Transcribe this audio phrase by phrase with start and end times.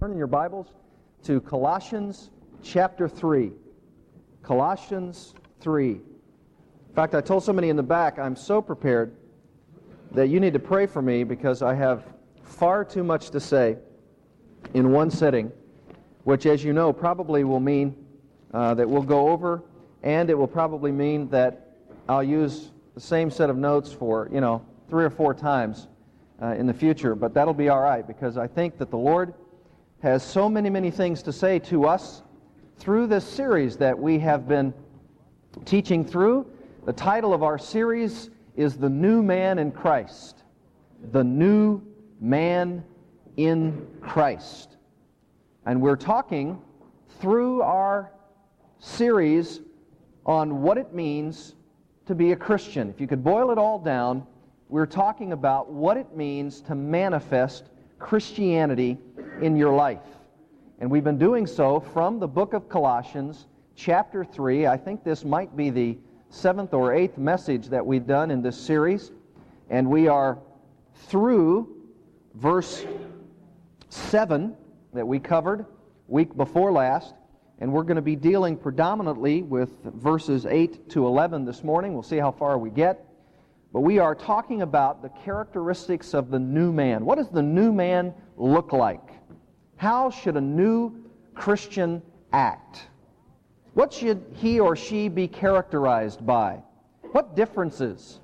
[0.00, 0.68] Turn in your Bibles
[1.24, 2.30] to Colossians
[2.62, 3.50] chapter 3.
[4.44, 5.90] Colossians 3.
[5.90, 6.00] In
[6.94, 9.16] fact, I told somebody in the back, I'm so prepared
[10.12, 12.04] that you need to pray for me because I have
[12.44, 13.76] far too much to say
[14.72, 15.50] in one sitting,
[16.22, 17.96] which, as you know, probably will mean
[18.54, 19.64] uh, that we'll go over,
[20.04, 21.74] and it will probably mean that
[22.08, 25.88] I'll use the same set of notes for, you know, three or four times
[26.40, 27.16] uh, in the future.
[27.16, 29.34] But that'll be all right because I think that the Lord
[30.00, 32.22] has so many, many things to say to us
[32.78, 34.72] through this series that we have been
[35.64, 36.46] teaching through.
[36.86, 40.44] The title of our series is The New Man in Christ.
[41.10, 41.82] The New
[42.20, 42.84] Man
[43.36, 44.76] in Christ.
[45.66, 46.62] And we're talking
[47.20, 48.12] through our
[48.78, 49.60] series
[50.24, 51.56] on what it means
[52.06, 52.88] to be a Christian.
[52.88, 54.24] If you could boil it all down,
[54.68, 57.64] we're talking about what it means to manifest
[57.98, 58.98] Christianity
[59.42, 60.02] in your life.
[60.80, 64.66] And we've been doing so from the book of Colossians, chapter 3.
[64.66, 65.98] I think this might be the
[66.30, 69.10] seventh or eighth message that we've done in this series.
[69.70, 70.38] And we are
[70.94, 71.74] through
[72.34, 72.84] verse
[73.88, 74.56] 7
[74.94, 75.66] that we covered
[76.06, 77.14] week before last.
[77.60, 81.92] And we're going to be dealing predominantly with verses 8 to 11 this morning.
[81.92, 83.04] We'll see how far we get.
[83.72, 87.04] But we are talking about the characteristics of the new man.
[87.04, 89.17] What does the new man look like?
[89.78, 90.92] How should a new
[91.34, 92.88] Christian act?
[93.74, 96.58] What should he or she be characterized by?
[97.12, 98.18] What differences?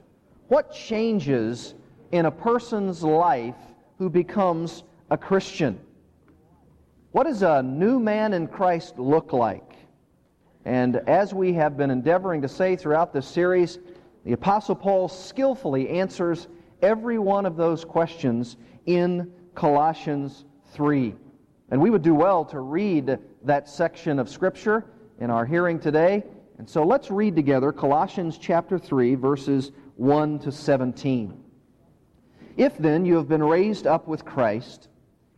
[0.48, 1.74] What changes
[2.10, 3.54] in a person's life
[3.98, 5.78] who becomes a Christian?
[7.12, 9.76] What does a new man in Christ look like?
[10.64, 13.78] And as we have been endeavoring to say throughout this series,
[14.24, 16.48] the Apostle Paul skillfully answers
[16.82, 21.14] every one of those questions in Colossians 3.
[21.70, 24.84] And we would do well to read that section of Scripture
[25.18, 26.22] in our hearing today.
[26.58, 31.42] And so let's read together Colossians chapter 3, verses 1 to 17.
[32.56, 34.88] If then you have been raised up with Christ,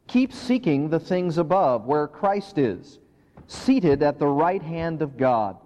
[0.06, 2.98] keep seeking the things above, where Christ is,
[3.46, 5.56] seated at the right hand of God.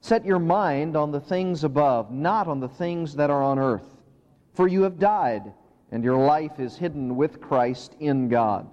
[0.00, 3.96] Set your mind on the things above, not on the things that are on earth.
[4.54, 5.52] For you have died,
[5.90, 8.68] and your life is hidden with Christ in God.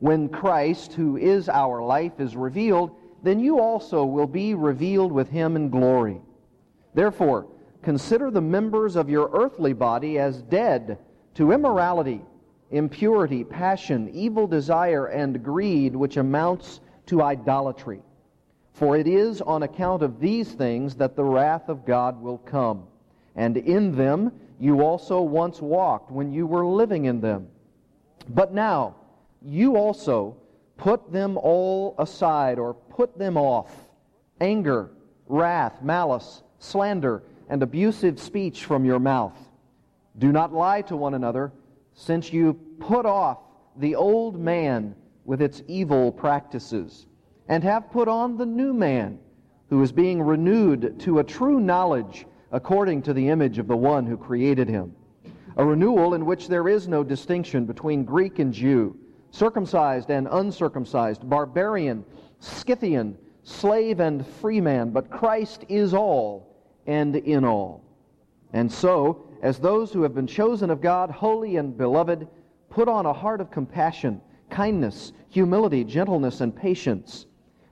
[0.00, 2.92] When Christ, who is our life, is revealed,
[3.22, 6.20] then you also will be revealed with him in glory.
[6.94, 7.46] Therefore,
[7.82, 10.98] consider the members of your earthly body as dead
[11.34, 12.22] to immorality,
[12.70, 18.02] impurity, passion, evil desire, and greed, which amounts to idolatry.
[18.72, 22.84] For it is on account of these things that the wrath of God will come.
[23.34, 27.48] And in them you also once walked when you were living in them.
[28.28, 28.96] But now
[29.42, 30.36] you also
[30.76, 33.70] put them all aside or put them off
[34.40, 34.90] anger,
[35.26, 39.36] wrath, malice, slander, and abusive speech from your mouth.
[40.18, 41.52] Do not lie to one another,
[41.94, 43.38] since you put off
[43.76, 44.94] the old man
[45.24, 47.06] with its evil practices
[47.48, 49.18] and have put on the new man,
[49.70, 54.06] who is being renewed to a true knowledge according to the image of the one
[54.06, 54.94] who created him.
[55.56, 58.96] A renewal in which there is no distinction between Greek and Jew,
[59.30, 62.04] circumcised and uncircumcised, barbarian,
[62.40, 66.56] Scythian, slave and free man, but Christ is all
[66.86, 67.82] and in all.
[68.52, 72.26] And so, as those who have been chosen of God, holy and beloved,
[72.70, 77.26] put on a heart of compassion, kindness, humility, gentleness, and patience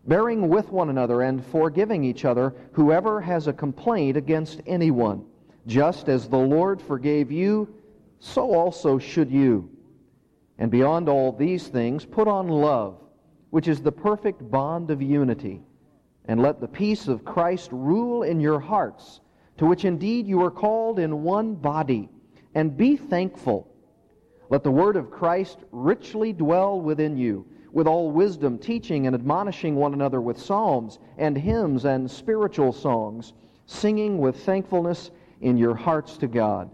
[0.07, 5.25] bearing with one another and forgiving each other whoever has a complaint against anyone.
[5.67, 7.69] Just as the Lord forgave you,
[8.21, 9.69] so also should you.
[10.59, 12.99] And beyond all these things, put on love,
[13.51, 15.63] which is the perfect bond of unity.
[16.25, 19.21] And let the peace of Christ rule in your hearts,
[19.59, 22.09] to which indeed you are called in one body.
[22.55, 23.73] And be thankful.
[24.49, 27.47] Let the word of Christ richly dwell within you
[27.77, 33.35] with all wisdom, teaching and admonishing one another with psalms and hymns and spiritual songs,
[33.67, 35.11] singing with thankfulness
[35.43, 36.71] in your hearts to God.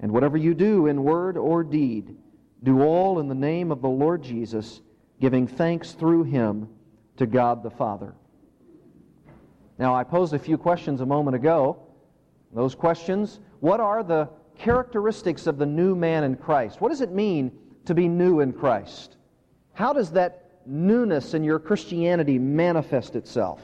[0.00, 2.16] And whatever you do in word or deed,
[2.62, 4.80] do all in the name of the Lord Jesus,
[5.20, 6.68] giving thanks through him
[7.16, 8.14] to God the Father.
[9.78, 11.78] Now, I posed a few questions a moment ago.
[12.54, 14.28] Those questions what are the
[14.58, 16.80] characteristics of the new man in Christ?
[16.80, 17.52] What does it mean
[17.84, 19.16] to be new in Christ?
[19.72, 23.60] How does that newness in your Christianity manifest itself?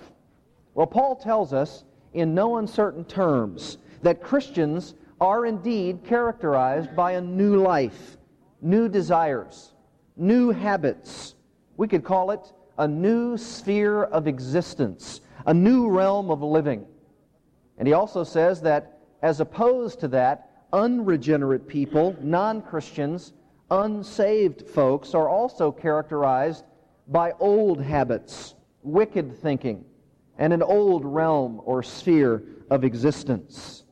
[0.74, 1.84] Well, Paul tells us
[2.14, 8.16] in no uncertain terms that Christians are indeed characterized by a new life,
[8.60, 9.72] new desires,
[10.16, 11.34] new habits,
[11.76, 16.84] We could call it a new sphere of existence, a new realm of living.
[17.78, 23.32] And he also says that as opposed to that, unregenerate people, non Christians,
[23.70, 26.64] unsaved folks are also characterized
[27.08, 29.84] by old habits, wicked thinking,
[30.38, 33.84] and an old realm or sphere of existence.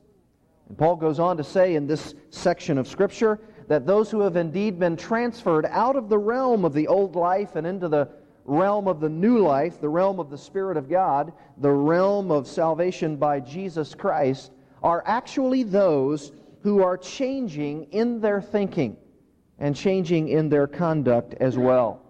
[0.69, 4.35] And Paul goes on to say in this section of Scripture that those who have
[4.35, 8.09] indeed been transferred out of the realm of the old life and into the
[8.45, 12.47] realm of the new life, the realm of the Spirit of God, the realm of
[12.47, 16.31] salvation by Jesus Christ, are actually those
[16.61, 18.95] who are changing in their thinking
[19.59, 22.01] and changing in their conduct as well.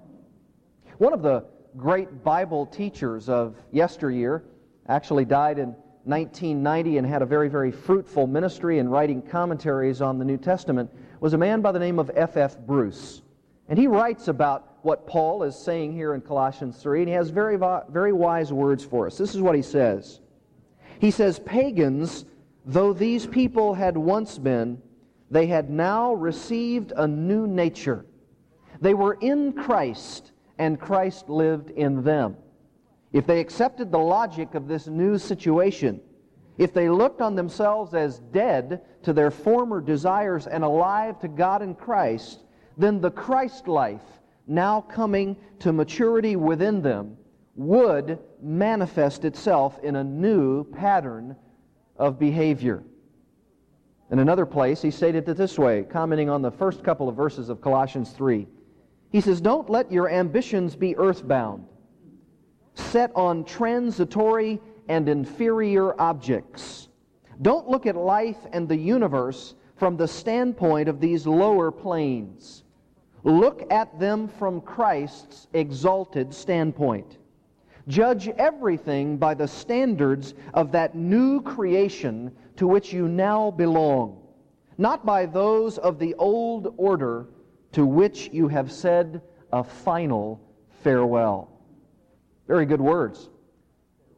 [0.98, 1.46] One of the
[1.76, 4.44] great Bible teachers of yesteryear
[4.90, 10.18] actually died in 1990 and had a very, very fruitful ministry in writing commentaries on
[10.18, 10.90] the New Testament
[11.20, 12.38] was a man by the name of F.F.
[12.38, 12.58] F.
[12.60, 13.22] Bruce.
[13.70, 17.30] And he writes about what Paul is saying here in Colossians 3, and he has
[17.30, 17.58] very,
[17.90, 19.18] very wise words for us.
[19.18, 20.22] This is what he says.
[21.00, 22.26] He says, Pagans,
[22.66, 24.82] though these people had once been,
[25.30, 28.06] they had now received a new nature.
[28.80, 32.38] They were in Christ, and Christ lived in them.
[33.12, 36.00] If they accepted the logic of this new situation,
[36.58, 41.62] if they looked on themselves as dead to their former desires and alive to God
[41.62, 42.44] in Christ,
[42.78, 44.02] then the Christ life,
[44.48, 47.18] now coming to maturity within them,
[47.56, 51.36] would manifest itself in a new pattern
[51.98, 52.84] of behavior.
[54.10, 57.50] In another place, he stated it this way, commenting on the first couple of verses
[57.50, 58.48] of Colossians 3.
[59.12, 61.66] He says, Don't let your ambitions be earthbound,
[62.76, 66.90] set on transitory and inferior objects.
[67.42, 72.64] Don't look at life and the universe from the standpoint of these lower planes.
[73.24, 77.18] Look at them from Christ's exalted standpoint.
[77.88, 84.22] Judge everything by the standards of that new creation to which you now belong,
[84.78, 87.28] not by those of the old order
[87.72, 89.22] to which you have said
[89.54, 90.42] a final
[90.82, 91.50] farewell.
[92.48, 93.30] Very good words.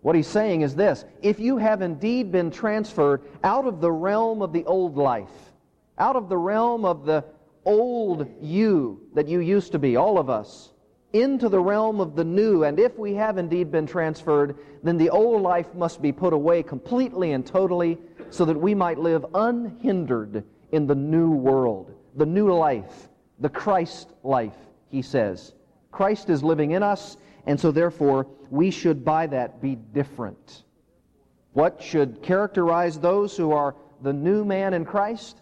[0.02, 4.42] What he's saying is this if you have indeed been transferred out of the realm
[4.42, 5.54] of the old life,
[5.98, 7.26] out of the realm of the
[7.66, 10.72] old you that you used to be, all of us,
[11.12, 15.10] into the realm of the new, and if we have indeed been transferred, then the
[15.10, 17.98] old life must be put away completely and totally
[18.30, 23.10] so that we might live unhindered in the new world, the new life,
[23.40, 24.56] the Christ life,
[24.90, 25.54] he says.
[25.92, 27.18] Christ is living in us,
[27.50, 30.66] and so therefore we should by that be different.
[31.54, 35.42] What should characterize those who are the new man in Christ?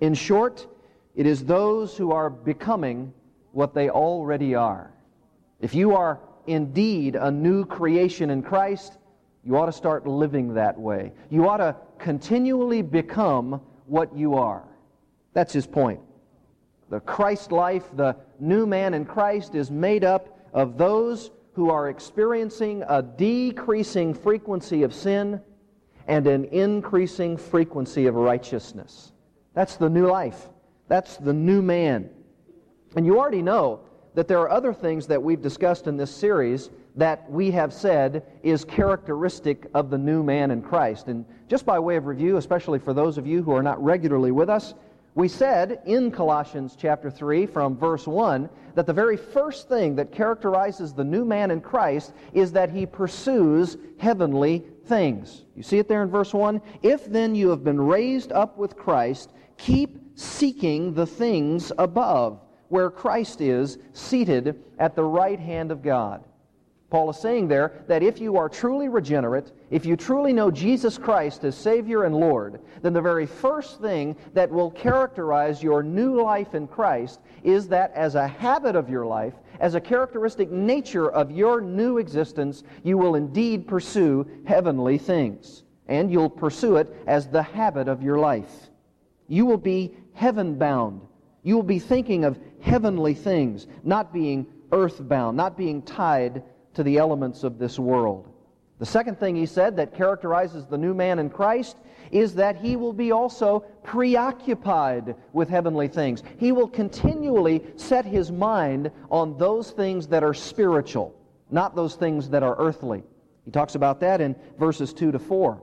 [0.00, 0.68] In short,
[1.16, 3.12] it is those who are becoming
[3.50, 4.92] what they already are.
[5.60, 8.98] If you are indeed a new creation in Christ,
[9.42, 11.12] you ought to start living that way.
[11.28, 14.62] You ought to continually become what you are.
[15.34, 15.98] That's his point.
[16.88, 21.88] The Christ life, the new man in Christ, is made up of those who are
[21.88, 25.40] experiencing a decreasing frequency of sin
[26.06, 29.12] and an increasing frequency of righteousness.
[29.54, 30.48] That's the new life.
[30.88, 32.10] That's the new man.
[32.96, 33.80] And you already know
[34.14, 38.24] that there are other things that we've discussed in this series that we have said
[38.42, 41.08] is characteristic of the new man in Christ.
[41.08, 44.30] And just by way of review, especially for those of you who are not regularly
[44.30, 44.74] with us,
[45.14, 50.10] we said in Colossians chapter 3 from verse 1 that the very first thing that
[50.10, 55.44] characterizes the new man in Christ is that he pursues heavenly things.
[55.54, 56.62] You see it there in verse 1?
[56.82, 62.90] If then you have been raised up with Christ, keep seeking the things above, where
[62.90, 66.24] Christ is seated at the right hand of God.
[66.92, 70.98] Paul is saying there that if you are truly regenerate, if you truly know Jesus
[70.98, 76.20] Christ as Savior and Lord, then the very first thing that will characterize your new
[76.20, 81.10] life in Christ is that as a habit of your life, as a characteristic nature
[81.10, 85.62] of your new existence, you will indeed pursue heavenly things.
[85.88, 88.68] And you'll pursue it as the habit of your life.
[89.28, 91.00] You will be heaven bound.
[91.42, 96.42] You will be thinking of heavenly things, not being earthbound, not being tied
[96.74, 98.28] to the elements of this world.
[98.78, 101.76] The second thing he said that characterizes the new man in Christ
[102.10, 106.22] is that he will be also preoccupied with heavenly things.
[106.38, 111.14] He will continually set his mind on those things that are spiritual,
[111.50, 113.02] not those things that are earthly.
[113.44, 115.62] He talks about that in verses 2 to 4.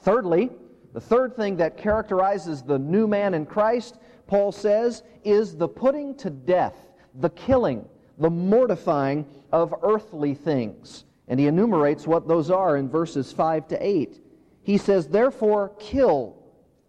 [0.00, 0.50] Thirdly,
[0.92, 6.14] the third thing that characterizes the new man in Christ, Paul says, is the putting
[6.16, 6.74] to death,
[7.14, 7.88] the killing
[8.18, 11.04] the mortifying of earthly things.
[11.28, 14.20] And he enumerates what those are in verses 5 to 8.
[14.62, 16.36] He says, Therefore, kill,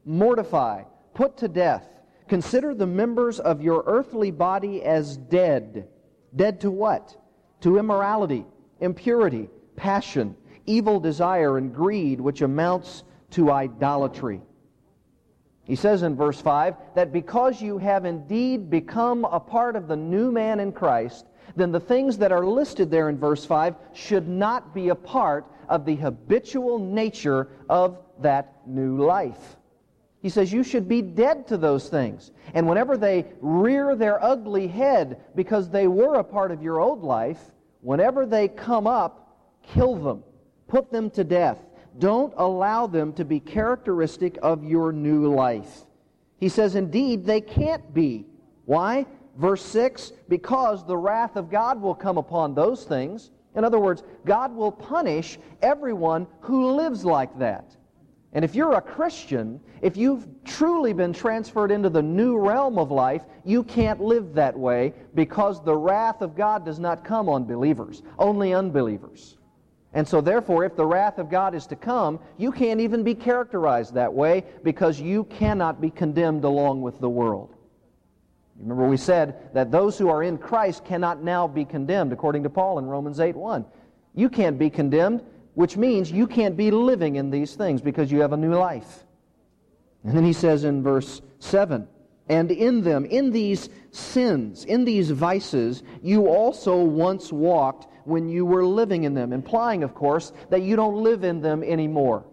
[0.06, 0.84] mortify,
[1.14, 1.86] put to death.
[2.28, 5.88] Consider the members of your earthly body as dead.
[6.36, 7.16] Dead to what?
[7.62, 8.46] To immorality,
[8.80, 14.42] impurity, passion, evil desire, and greed, which amounts to idolatry.
[15.70, 19.96] He says in verse 5 that because you have indeed become a part of the
[19.96, 24.28] new man in Christ, then the things that are listed there in verse 5 should
[24.28, 29.58] not be a part of the habitual nature of that new life.
[30.24, 32.32] He says you should be dead to those things.
[32.56, 37.04] And whenever they rear their ugly head because they were a part of your old
[37.04, 40.24] life, whenever they come up, kill them,
[40.68, 41.60] put them to death.
[42.00, 45.86] Don't allow them to be characteristic of your new life.
[46.38, 48.26] He says, indeed, they can't be.
[48.66, 49.06] Why?
[49.38, 53.32] Verse 6 because the wrath of God will come upon those things.
[53.56, 57.76] In other words, God will punish everyone who lives like that.
[58.32, 62.92] And if you're a Christian, if you've truly been transferred into the new realm of
[62.92, 67.46] life, you can't live that way because the wrath of God does not come on
[67.46, 69.39] believers, only unbelievers.
[69.94, 73.16] And so, therefore, if the wrath of God is to come, you can't even be
[73.16, 77.56] characterized that way because you cannot be condemned along with the world.
[78.60, 82.50] Remember, we said that those who are in Christ cannot now be condemned, according to
[82.50, 83.66] Paul in Romans 8 1.
[84.14, 85.24] You can't be condemned,
[85.56, 89.06] which means you can't be living in these things because you have a new life.
[90.04, 91.88] And then he says in verse 7
[92.28, 98.46] And in them, in these sins, in these vices, you also once walked when you
[98.46, 102.26] were living in them, implying, of course, that you don't live in them anymore.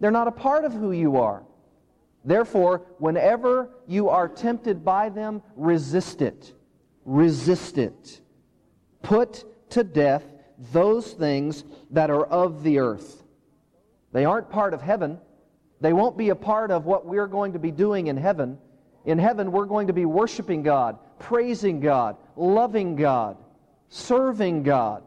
[0.00, 1.42] They're not a part of who you are.
[2.24, 6.54] Therefore, whenever you are tempted by them, resist it.
[7.04, 8.20] Resist it.
[9.02, 10.24] Put to death
[10.72, 13.22] those things that are of the earth.
[14.12, 15.18] They aren't part of heaven.
[15.80, 18.58] They won't be a part of what we're going to be doing in heaven.
[19.04, 23.36] In heaven, we're going to be worshiping God, praising God, loving God,
[23.88, 25.02] serving God.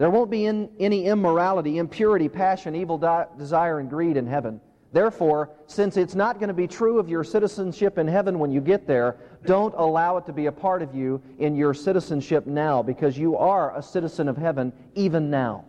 [0.00, 4.58] There won't be in, any immorality, impurity, passion, evil di- desire, and greed in heaven.
[4.94, 8.62] Therefore, since it's not going to be true of your citizenship in heaven when you
[8.62, 12.82] get there, don't allow it to be a part of you in your citizenship now
[12.82, 15.66] because you are a citizen of heaven even now.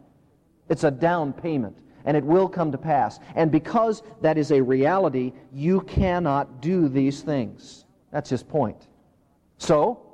[0.69, 3.19] It's a down payment and it will come to pass.
[3.35, 7.83] And because that is a reality, you cannot do these things.
[8.11, 8.88] That's his point.
[9.57, 10.10] So,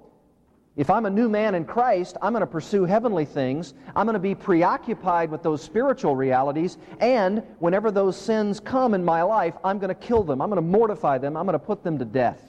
[0.77, 3.73] if I'm a new man in Christ, I'm going to pursue heavenly things.
[3.95, 6.77] I'm going to be preoccupied with those spiritual realities.
[6.99, 10.39] And whenever those sins come in my life, I'm going to kill them.
[10.39, 11.35] I'm going to mortify them.
[11.35, 12.41] I'm going to put them to death.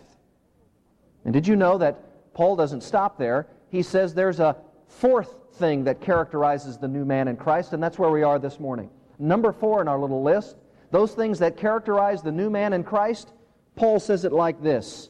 [1.25, 3.47] And did you know that Paul doesn't stop there?
[3.71, 4.57] He says there's a
[4.89, 8.61] fourth thing that characterizes the new man in Christ, and that's where we are this
[8.61, 8.91] morning.
[9.19, 10.57] Number four in our little list,
[10.91, 13.33] those things that characterize the new man in Christ,
[13.75, 15.09] Paul says it like this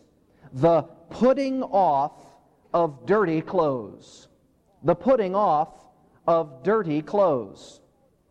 [0.53, 2.13] the putting off
[2.73, 4.29] of dirty clothes.
[4.83, 5.69] The putting off
[6.27, 7.81] of dirty clothes.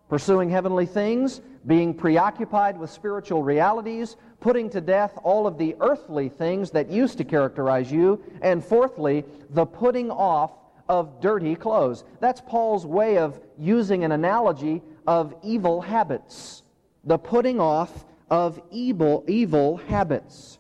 [0.09, 6.29] Pursuing heavenly things, being preoccupied with spiritual realities, putting to death all of the earthly
[6.29, 10.51] things that used to characterize you, and fourthly, the putting off
[10.87, 12.05] of dirty clothes.
[12.21, 16.63] That's Paul's way of using an analogy of evil habits.
[17.03, 20.59] The putting off of evil, evil habits.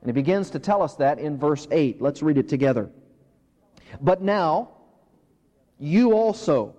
[0.00, 2.00] And he begins to tell us that in verse 8.
[2.00, 2.90] Let's read it together.
[4.00, 4.70] But now,
[5.78, 6.74] you also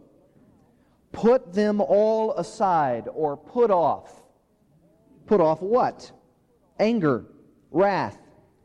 [1.11, 4.13] put them all aside or put off.
[5.25, 6.11] Put off what?
[6.79, 7.25] Anger,
[7.71, 8.17] wrath,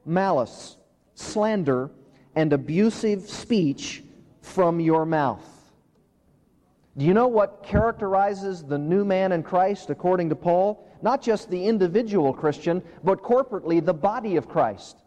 [0.04, 0.76] malice,
[1.14, 1.90] slander,
[2.34, 4.02] and abusive speech
[4.40, 5.48] from your mouth.
[6.96, 10.88] Do you know what characterizes the new man in Christ according to Paul?
[11.02, 15.03] Not just the individual Christian, but corporately the body of Christ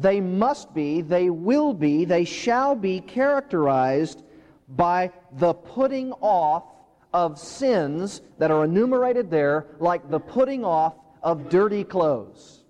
[0.00, 4.22] they must be, they will be, they shall be characterized
[4.68, 6.64] by the putting off
[7.12, 12.64] of sins that are enumerated there, like the putting off of dirty clothes.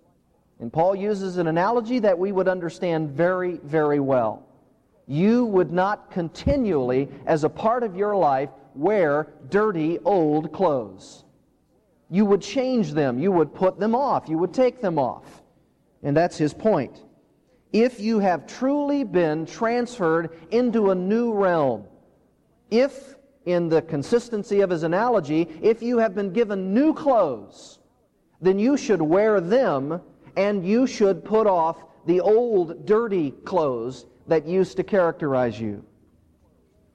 [0.60, 4.44] And Paul uses an analogy that we would understand very, very well.
[5.06, 11.24] You would not continually, as a part of your life, wear dirty old clothes.
[12.10, 13.18] You would change them.
[13.18, 14.28] You would put them off.
[14.28, 15.42] You would take them off.
[16.02, 17.02] And that's his point
[17.72, 21.84] if you have truly been transferred into a new realm,
[22.70, 23.14] if,
[23.46, 27.78] in the consistency of his analogy, if you have been given new clothes,
[28.40, 30.00] then you should wear them
[30.36, 35.84] and you should put off the old dirty clothes that used to characterize you.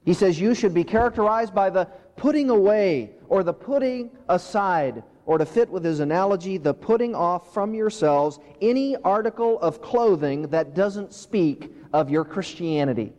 [0.04, 5.38] He says you should be characterized by the putting away or the putting aside, or
[5.38, 10.74] to fit with his analogy, the putting off from yourselves any article of clothing that
[10.74, 13.12] doesn't speak of your Christianity,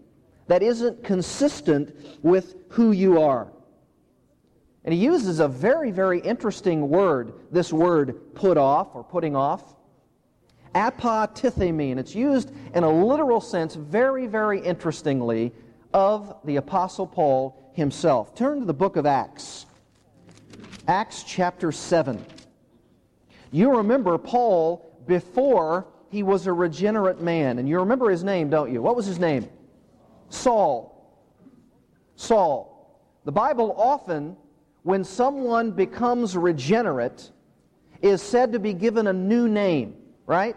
[0.48, 3.48] that isn't consistent with who you are.
[4.84, 9.76] And he uses a very, very interesting word, this word put off or putting off.
[10.76, 15.54] Apotithemi, and it's used in a literal sense very, very interestingly
[15.94, 18.36] of the Apostle Paul himself.
[18.36, 19.65] Turn to the book of Acts.
[20.88, 22.24] Acts chapter 7.
[23.52, 28.72] You remember Paul before he was a regenerate man, and you remember his name, don't
[28.72, 28.82] you?
[28.82, 29.50] What was his name?
[30.30, 30.92] Saul.
[32.16, 33.02] Saul.
[33.26, 34.38] The Bible often
[34.86, 37.32] when someone becomes regenerate,
[38.04, 39.96] is said to be given a new name,
[40.28, 40.56] right?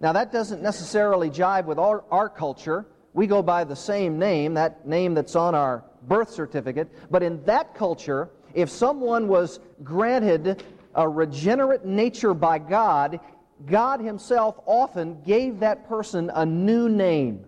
[0.00, 2.86] Now, that doesn't necessarily jive with our, our culture.
[3.12, 6.88] We go by the same name, that name that's on our birth certificate.
[7.08, 10.64] But in that culture, if someone was granted
[10.94, 13.20] a regenerate nature by God,
[13.66, 17.44] God Himself often gave that person a new name.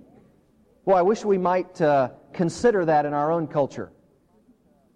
[0.85, 3.93] Well, I wish we might uh, consider that in our own culture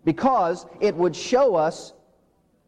[0.05, 1.93] because it would show us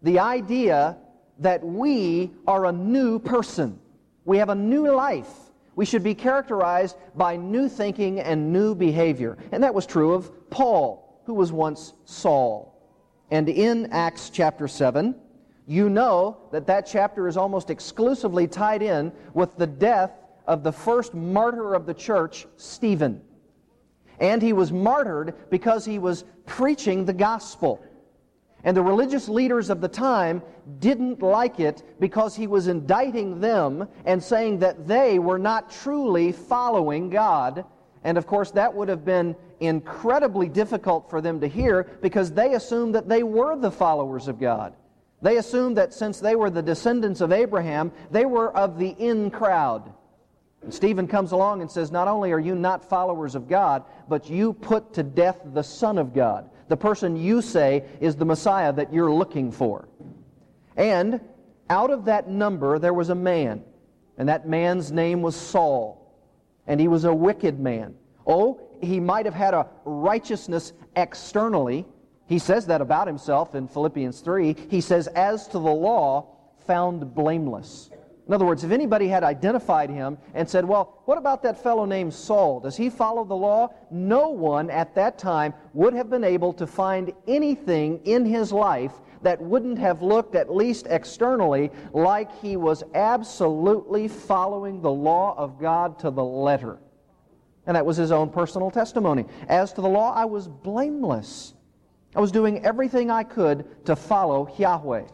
[0.03, 0.97] the idea
[1.39, 3.79] that we are a new person.
[4.25, 5.31] We have a new life.
[5.77, 9.39] We should be characterized by new thinking and new behavior.
[9.53, 12.78] And that was true of Paul, who was once Saul.
[13.31, 15.15] And in Acts chapter 7,
[15.67, 20.13] you know that that chapter is almost exclusively tied in with the death
[20.47, 23.21] of the first martyr of the church, Stephen.
[24.19, 27.85] And he was martyred because he was preaching the gospel.
[28.65, 30.43] And the religious leaders of the time
[30.81, 36.33] didn't like it because he was indicting them and saying that they were not truly
[36.33, 37.65] following God.
[38.03, 42.55] And of course, that would have been incredibly difficult for them to hear because they
[42.55, 44.75] assumed that they were the followers of God.
[45.21, 49.31] They assumed that since they were the descendants of Abraham, they were of the in
[49.31, 49.93] crowd.
[50.63, 54.31] And Stephen comes along and says, Not only are you not followers of God, but
[54.31, 58.73] you put to death the Son of God, the person you say is the Messiah
[58.73, 59.89] that you're looking for.
[60.77, 61.21] And
[61.71, 63.65] out of that number there was a man,
[64.17, 66.15] and that man's name was Saul,
[66.67, 67.95] and he was a wicked man.
[68.27, 71.87] Oh, he might have had a righteousness externally.
[72.27, 74.57] He says that about himself in Philippians 3.
[74.69, 76.37] He says, As to the law,
[76.67, 77.91] found blameless.
[78.29, 81.87] In other words, if anybody had identified him and said, Well, what about that fellow
[81.87, 82.61] named Saul?
[82.61, 83.71] Does he follow the law?
[83.91, 88.93] No one at that time would have been able to find anything in his life
[89.23, 95.59] that wouldn't have looked, at least externally, like he was absolutely following the law of
[95.59, 96.79] God to the letter.
[97.69, 99.27] And that was his own personal testimony.
[99.47, 101.53] As to the law, I was blameless.
[102.17, 105.05] I was doing everything I could to follow Yahweh.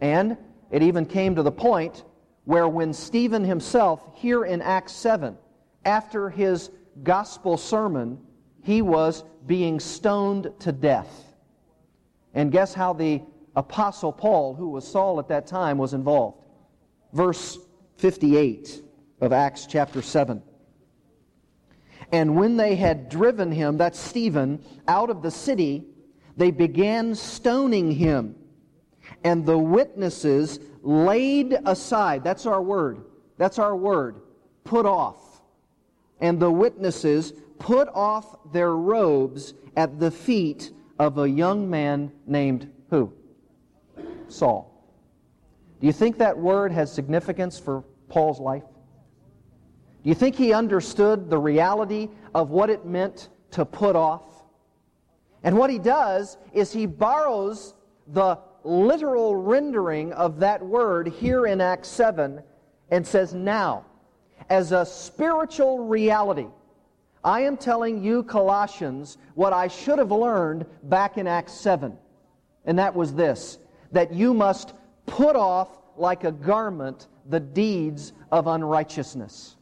[0.00, 0.38] And
[0.70, 2.04] it even came to the point
[2.44, 5.36] where when Stephen himself, here in Acts 7,
[5.84, 6.70] after his
[7.02, 8.18] gospel sermon,
[8.62, 11.34] he was being stoned to death.
[12.34, 13.20] And guess how the
[13.56, 16.38] Apostle Paul, who was Saul at that time, was involved?
[17.12, 17.58] Verse
[17.96, 18.80] 58
[19.20, 20.40] of Acts chapter 7.
[22.12, 25.84] And when they had driven him, that's Stephen, out of the city,
[26.36, 28.36] they began stoning him
[29.24, 32.24] and the witnesses laid aside.
[32.24, 33.04] That's our word.
[33.38, 34.16] That's our word.
[34.64, 35.42] Put off.
[36.20, 42.70] And the witnesses put off their robes at the feet of a young man named
[42.90, 43.12] who?
[44.28, 44.68] Saul.
[45.80, 48.62] Do you think that word has significance for Paul's life?
[50.02, 54.22] Do you think he understood the reality of what it meant to put off?
[55.44, 57.74] And what he does is he borrows
[58.08, 62.42] the literal rendering of that word here in Acts 7
[62.90, 63.84] and says, Now,
[64.50, 66.46] as a spiritual reality,
[67.24, 71.96] I am telling you, Colossians, what I should have learned back in Acts 7.
[72.64, 73.58] And that was this
[73.92, 74.72] that you must
[75.06, 79.56] put off like a garment the deeds of unrighteousness.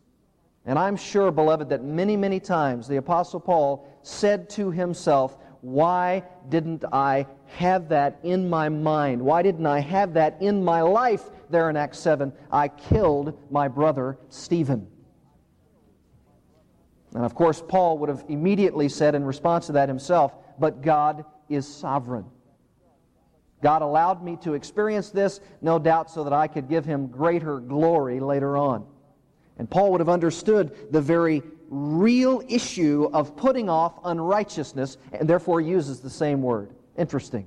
[0.71, 6.23] And I'm sure, beloved, that many, many times the Apostle Paul said to himself, why
[6.49, 9.21] didn't I have that in my mind?
[9.21, 12.33] Why didn't I have that in my life there in Acts 7?
[12.53, 14.87] I killed my brother Stephen.
[17.17, 21.25] And of course, Paul would have immediately said in response to that himself, But God
[21.49, 22.27] is sovereign.
[23.61, 27.59] God allowed me to experience this, no doubt, so that I could give him greater
[27.59, 28.87] glory later on.
[29.59, 35.61] And Paul would have understood the very real issue of putting off unrighteousness and therefore
[35.61, 36.71] uses the same word.
[36.97, 37.47] Interesting.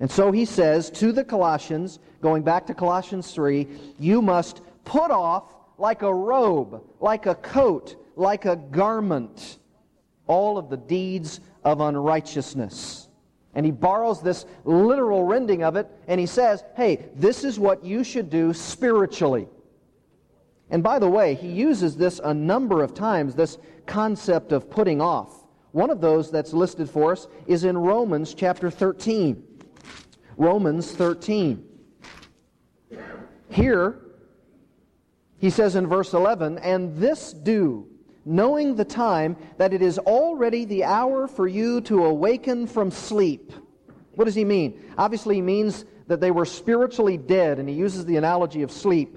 [0.00, 5.10] And so he says to the Colossians, going back to Colossians 3, you must put
[5.10, 9.58] off like a robe, like a coat, like a garment,
[10.26, 13.08] all of the deeds of unrighteousness.
[13.54, 17.84] And he borrows this literal rending of it, and he says, hey, this is what
[17.84, 19.48] you should do spiritually.
[20.70, 25.00] And by the way, he uses this a number of times, this concept of putting
[25.00, 25.44] off.
[25.72, 29.42] One of those that's listed for us is in Romans chapter 13.
[30.36, 31.64] Romans 13.
[33.50, 33.98] Here,
[35.38, 37.88] he says in verse 11, And this do,
[38.24, 43.52] knowing the time that it is already the hour for you to awaken from sleep.
[44.14, 44.80] What does he mean?
[44.98, 49.16] Obviously, he means that they were spiritually dead, and he uses the analogy of sleep.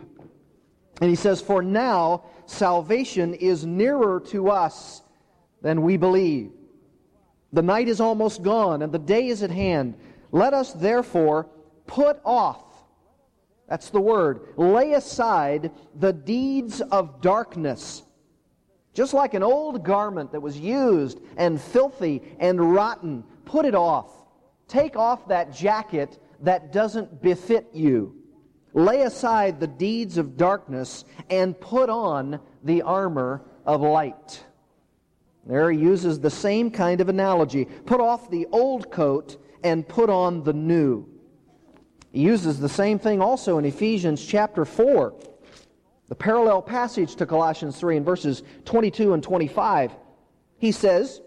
[1.04, 5.02] And he says, For now salvation is nearer to us
[5.62, 6.52] than we believe.
[7.52, 9.96] The night is almost gone, and the day is at hand.
[10.32, 11.50] Let us therefore
[11.88, 12.63] put off,
[13.68, 18.04] that's the word, lay aside the deeds of darkness.
[18.94, 24.10] Just like an old garment that was used and filthy and rotten, put it off.
[24.70, 28.22] Take off that jacket that doesn't befit you.
[28.73, 34.43] Lay aside the deeds of darkness and put on the armor of light.
[35.45, 37.65] There he uses the same kind of analogy.
[37.65, 41.07] Put off the old coat and put on the new.
[42.12, 45.13] He uses the same thing also in Ephesians chapter 4,
[46.07, 49.91] the parallel passage to Colossians 3 in verses 22 and 25.
[50.57, 51.21] He says,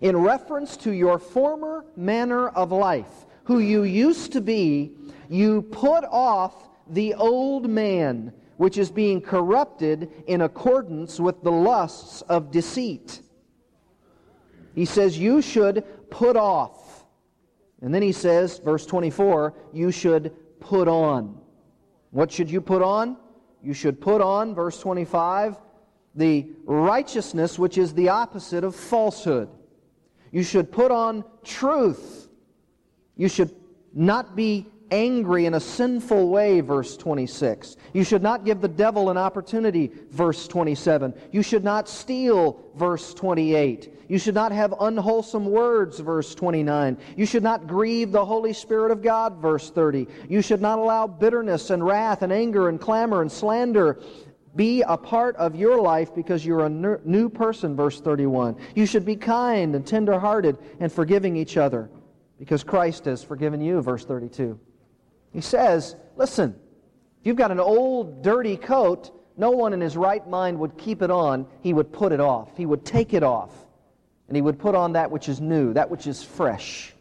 [0.00, 4.92] In reference to your former manner of life, who you used to be,
[5.30, 12.20] you put off the old man, which is being corrupted in accordance with the lusts
[12.28, 13.22] of deceit.
[14.74, 17.06] He says, You should put off.
[17.80, 21.40] And then he says, verse 24, you should put on.
[22.10, 23.16] What should you put on?
[23.62, 25.56] You should put on, verse 25,
[26.14, 29.48] the righteousness which is the opposite of falsehood.
[30.32, 32.27] You should put on truth.
[33.18, 33.54] You should
[33.92, 37.76] not be angry in a sinful way, verse 26.
[37.92, 41.12] You should not give the devil an opportunity, verse 27.
[41.30, 43.94] You should not steal, verse 28.
[44.08, 46.96] You should not have unwholesome words, verse 29.
[47.16, 50.06] You should not grieve the Holy Spirit of God, verse 30.
[50.28, 54.00] You should not allow bitterness and wrath and anger and clamor and slander
[54.56, 58.56] be a part of your life because you're a new person, verse 31.
[58.74, 61.90] You should be kind and tenderhearted and forgiving each other
[62.38, 64.58] because Christ has forgiven you, verse 32.
[65.32, 66.54] He says, listen,
[67.20, 71.02] if you've got an old, dirty coat, no one in his right mind would keep
[71.02, 71.46] it on.
[71.62, 72.56] He would put it off.
[72.56, 73.50] He would take it off.
[74.28, 76.92] And he would put on that which is new, that which is fresh.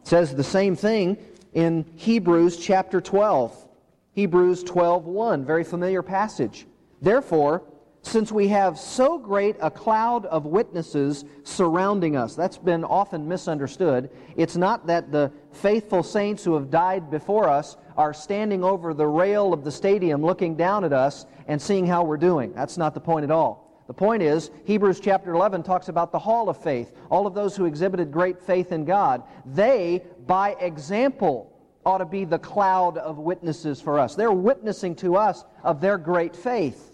[0.00, 1.18] It says the same thing
[1.52, 3.68] in Hebrews chapter 12.
[4.12, 6.66] Hebrews 12:1, very familiar passage.
[7.00, 7.62] Therefore,
[8.02, 12.34] since we have so great a cloud of witnesses surrounding us.
[12.34, 14.10] That's been often misunderstood.
[14.36, 19.06] It's not that the faithful saints who have died before us are standing over the
[19.06, 22.52] rail of the stadium looking down at us and seeing how we're doing.
[22.54, 23.70] That's not the point at all.
[23.86, 26.92] The point is, Hebrews chapter 11 talks about the hall of faith.
[27.10, 31.52] All of those who exhibited great faith in God, they, by example,
[31.84, 34.14] ought to be the cloud of witnesses for us.
[34.14, 36.89] They're witnessing to us of their great faith.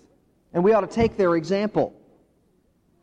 [0.57, 1.92] And we ought to take their example.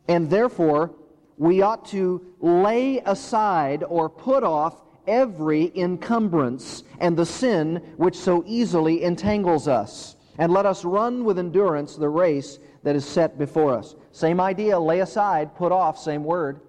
[0.08, 0.90] And therefore,
[1.38, 8.44] we ought to lay aside or put off every encumbrance and the sin which so
[8.48, 10.16] easily entangles us.
[10.40, 13.94] And let us run with endurance the race that is set before us.
[14.12, 16.60] Same idea, lay aside, put off, same word.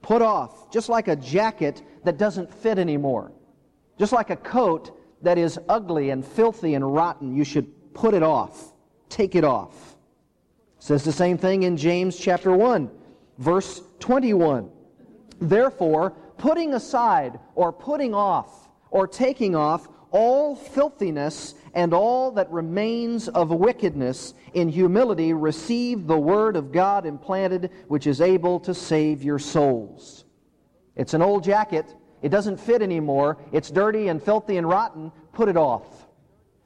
[0.00, 3.30] Put off, just like a jacket that doesn't fit anymore.
[3.98, 8.22] Just like a coat that is ugly and filthy and rotten, you should put it
[8.22, 8.72] off.
[9.10, 9.89] Take it off.
[10.80, 12.90] Says the same thing in James chapter 1,
[13.36, 14.70] verse 21.
[15.38, 23.28] Therefore, putting aside or putting off or taking off all filthiness and all that remains
[23.28, 29.22] of wickedness, in humility receive the word of God implanted, which is able to save
[29.22, 30.24] your souls.
[30.96, 31.94] It's an old jacket.
[32.22, 33.36] It doesn't fit anymore.
[33.52, 35.12] It's dirty and filthy and rotten.
[35.34, 36.06] Put it off.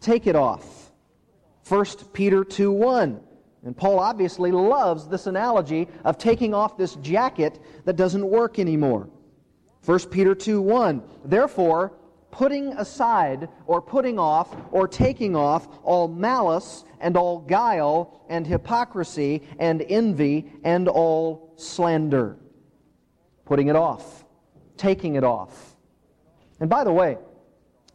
[0.01, 0.93] Take it off.
[1.69, 3.21] 1 Peter 2 1.
[3.65, 9.09] And Paul obviously loves this analogy of taking off this jacket that doesn't work anymore.
[9.85, 11.03] 1 Peter 2 1.
[11.25, 11.95] Therefore,
[12.31, 19.43] putting aside or putting off or taking off all malice and all guile and hypocrisy
[19.59, 22.37] and envy and all slander.
[23.45, 24.25] Putting it off,
[24.77, 25.77] taking it off.
[26.61, 27.19] And by the way,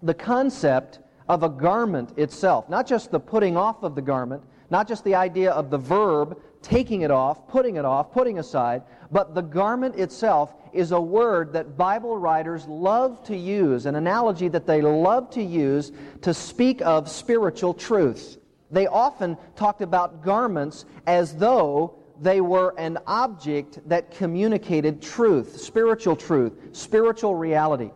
[0.01, 4.87] the concept of a garment itself, not just the putting off of the garment, not
[4.87, 9.33] just the idea of the verb taking it off, putting it off, putting aside, but
[9.33, 14.67] the garment itself is a word that Bible writers love to use, an analogy that
[14.67, 18.37] they love to use to speak of spiritual truth.
[18.71, 26.15] They often talked about garments as though they were an object that communicated truth, spiritual
[26.15, 27.91] truth, spiritual reality.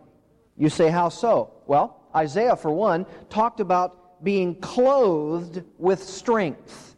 [0.56, 1.52] You say, how so?
[1.66, 6.96] Well, Isaiah, for one, talked about being clothed with strength.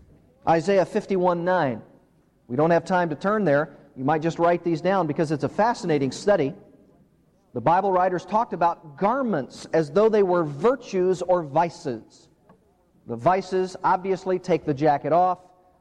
[0.48, 1.82] Isaiah 51 9.
[2.48, 3.76] We don't have time to turn there.
[3.96, 6.54] You might just write these down because it's a fascinating study.
[7.54, 12.28] The Bible writers talked about garments as though they were virtues or vices.
[13.06, 15.38] The vices obviously take the jacket off,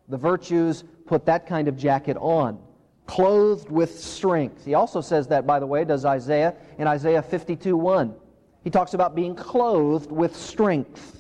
[0.07, 2.59] the virtues put that kind of jacket on.
[3.07, 4.65] Clothed with strength.
[4.65, 8.15] He also says that, by the way, does Isaiah in Isaiah 52 1.
[8.63, 11.14] He talks about being clothed with strength.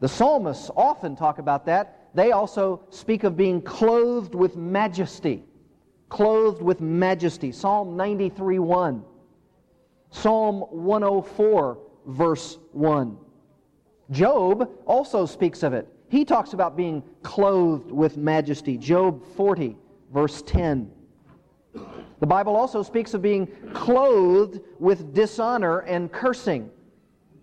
[0.00, 5.44] The psalmists often talk about that they also speak of being clothed with majesty.
[6.08, 7.52] Clothed with majesty.
[7.52, 9.04] Psalm 93 1.
[10.10, 13.16] Psalm 104, verse 1.
[14.10, 15.86] Job also speaks of it.
[16.08, 18.76] He talks about being clothed with majesty.
[18.76, 19.76] Job 40,
[20.12, 20.90] verse 10.
[22.18, 26.70] The Bible also speaks of being clothed with dishonor and cursing.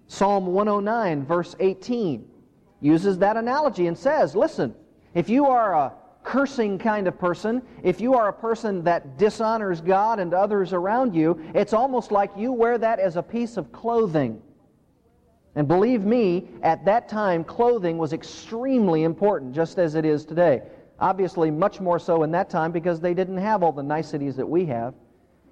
[0.08, 2.28] Psalm 109, verse 18
[2.82, 4.76] uses that analogy and says, listen,
[5.14, 9.82] if you are a cursing kind of person, if you are a person that dishonors
[9.82, 13.72] God and others around you, it's almost like you wear that as a piece of
[13.72, 14.42] clothing.
[15.56, 20.62] And believe me, at that time, clothing was extremely important, just as it is today.
[21.00, 24.48] Obviously, much more so in that time because they didn't have all the niceties that
[24.48, 24.94] we have.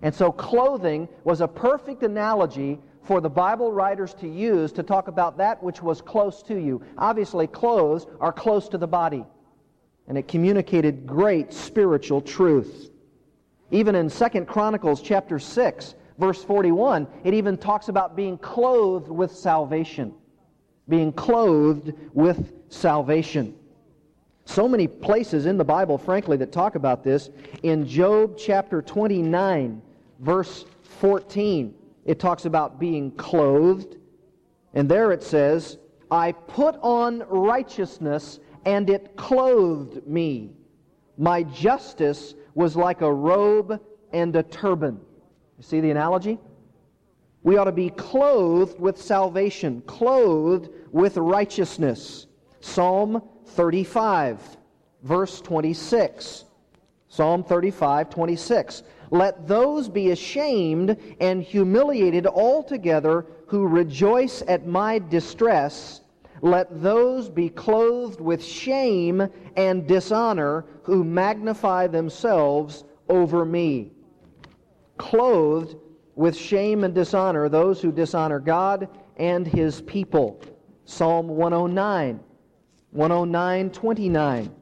[0.01, 5.07] And so, clothing was a perfect analogy for the Bible writers to use to talk
[5.07, 6.81] about that which was close to you.
[6.97, 9.23] Obviously, clothes are close to the body,
[10.07, 12.89] and it communicated great spiritual truth.
[13.71, 19.31] Even in 2 Chronicles chapter 6, verse 41, it even talks about being clothed with
[19.31, 20.13] salvation.
[20.87, 23.55] Being clothed with salvation.
[24.45, 27.29] So many places in the Bible, frankly, that talk about this.
[27.63, 29.81] In Job chapter 29,
[30.19, 30.65] verse
[30.99, 31.73] 14,
[32.05, 33.97] it talks about being clothed.
[34.73, 35.77] And there it says,
[36.11, 40.51] I put on righteousness and it clothed me.
[41.17, 43.79] My justice was like a robe
[44.11, 44.99] and a turban.
[45.57, 46.37] You see the analogy?
[47.43, 52.27] We ought to be clothed with salvation, clothed with righteousness.
[52.59, 54.57] Psalm 35,
[55.03, 56.45] verse 26.
[57.07, 58.83] Psalm 35, 26.
[59.11, 66.01] Let those be ashamed and humiliated altogether who rejoice at my distress.
[66.41, 73.91] Let those be clothed with shame and dishonor who magnify themselves over me.
[74.97, 75.75] Clothed
[76.15, 78.87] with shame and dishonor those who dishonor God
[79.17, 80.41] and his people.
[80.85, 82.19] Psalm 109,
[82.91, 84.55] 109, 29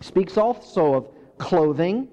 [0.00, 1.08] speaks also of
[1.38, 2.08] clothing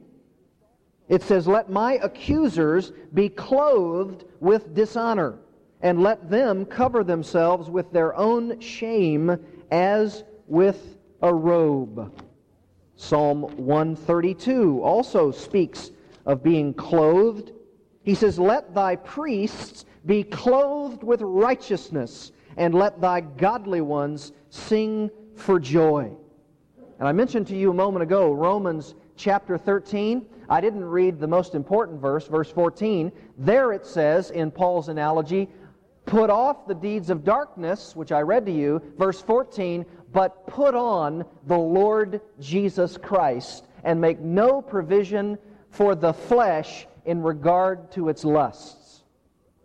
[1.14, 5.38] it says, Let my accusers be clothed with dishonor,
[5.82, 9.38] and let them cover themselves with their own shame
[9.70, 12.20] as with a robe.
[12.96, 15.92] Psalm 132 also speaks
[16.26, 17.52] of being clothed.
[18.02, 25.12] He says, Let thy priests be clothed with righteousness, and let thy godly ones sing
[25.36, 26.12] for joy.
[26.98, 30.26] And I mentioned to you a moment ago Romans chapter 13.
[30.50, 33.12] I didn't read the most important verse, verse 14.
[33.38, 35.50] There it says, in Paul's analogy,
[36.06, 40.76] put off the deeds of darkness, which I read to you, verse 14, but put
[40.76, 45.38] on the Lord Jesus Christ and make no provision
[45.70, 49.04] for the flesh in regard to its lusts.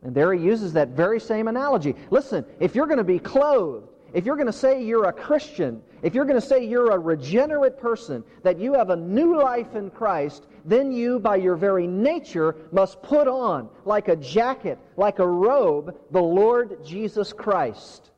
[0.02, 1.94] And there he uses that very same analogy.
[2.10, 5.82] Listen, if you're going to be clothed, if you're going to say you're a Christian,
[6.02, 9.74] if you're going to say you're a regenerate person, that you have a new life
[9.74, 15.18] in Christ, then you, by your very nature, must put on, like a jacket, like
[15.18, 18.10] a robe, the Lord Jesus Christ.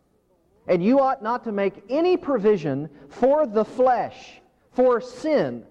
[0.69, 4.41] And you ought not to make any provision for the flesh,
[4.73, 5.65] for sin,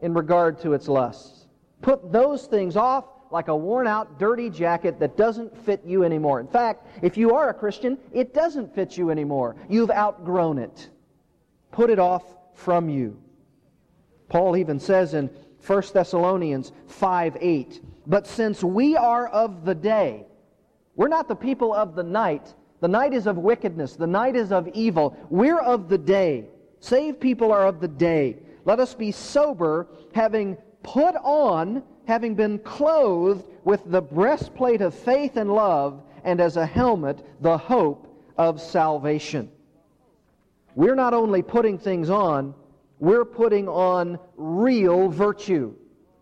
[0.00, 1.48] in regard to its lusts.
[1.80, 6.40] Put those things off, like a worn out, dirty jacket that doesn't fit you anymore.
[6.40, 9.56] In fact, if you are a Christian, it doesn't fit you anymore.
[9.68, 10.90] You've outgrown it.
[11.70, 13.18] Put it off from you.
[14.28, 15.30] Paul even says in
[15.66, 20.26] 1 Thessalonians 5 8, But since we are of the day,
[20.94, 22.54] we're not the people of the night.
[22.80, 25.16] The night is of wickedness, the night is of evil.
[25.30, 26.46] We're of the day.
[26.80, 28.36] Saved people are of the day.
[28.64, 35.36] Let us be sober, having put on, having been clothed with the breastplate of faith
[35.36, 38.06] and love, and as a helmet, the hope
[38.38, 39.50] of salvation.
[40.74, 42.54] We're not only putting things on,
[42.98, 45.74] we're putting on real virtue,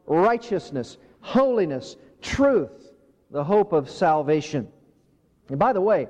[0.07, 2.93] righteousness, holiness, truth,
[3.31, 4.69] the hope of salvation.
[5.49, 6.09] And by the way,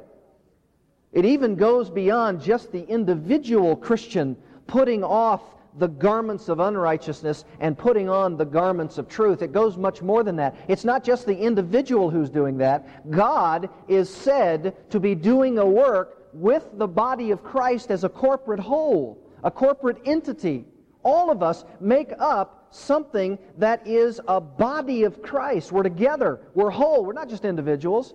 [1.12, 5.42] it even goes beyond just the individual Christian putting off
[5.78, 9.42] the garments of unrighteousness and putting on the garments of truth.
[9.42, 10.56] It goes much more than that.
[10.68, 13.10] It's not just the individual who's doing that.
[13.10, 18.08] God is said to be doing a work with the body of Christ as a
[18.08, 20.64] corporate whole, a corporate entity.
[21.02, 25.70] All of us make up something that is a body of Christ.
[25.70, 26.40] We're together.
[26.54, 27.04] We're whole.
[27.04, 28.14] We're not just individuals.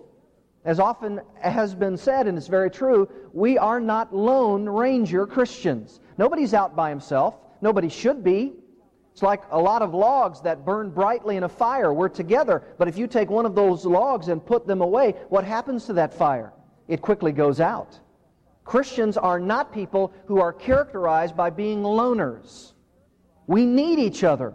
[0.64, 6.00] As often has been said, and it's very true, we are not lone ranger Christians.
[6.18, 7.36] Nobody's out by himself.
[7.60, 8.54] Nobody should be.
[9.12, 11.92] It's like a lot of logs that burn brightly in a fire.
[11.92, 15.44] We're together, but if you take one of those logs and put them away, what
[15.44, 16.52] happens to that fire?
[16.88, 17.98] It quickly goes out.
[18.64, 22.72] Christians are not people who are characterized by being loners.
[23.46, 24.54] We need each other.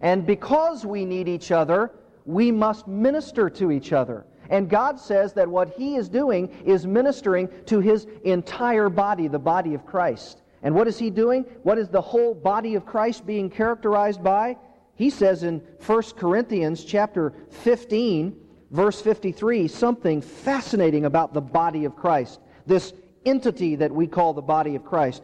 [0.00, 1.92] And because we need each other,
[2.24, 4.26] we must minister to each other.
[4.50, 9.38] And God says that what He is doing is ministering to His entire body, the
[9.38, 10.41] body of Christ.
[10.62, 11.44] And what is He doing?
[11.62, 14.56] What is the whole body of Christ being characterized by?
[14.94, 18.36] He says in 1 Corinthians chapter 15,
[18.70, 22.92] verse 53, something fascinating about the body of Christ, this
[23.24, 25.22] entity that we call the body of Christ.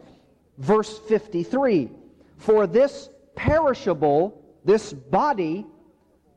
[0.57, 1.89] Verse 53,
[2.37, 5.65] for this perishable, this body,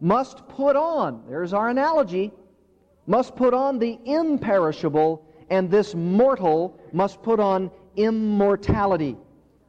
[0.01, 2.33] must put on, there's our analogy,
[3.07, 9.17] must put on the imperishable, and this mortal must put on immortality.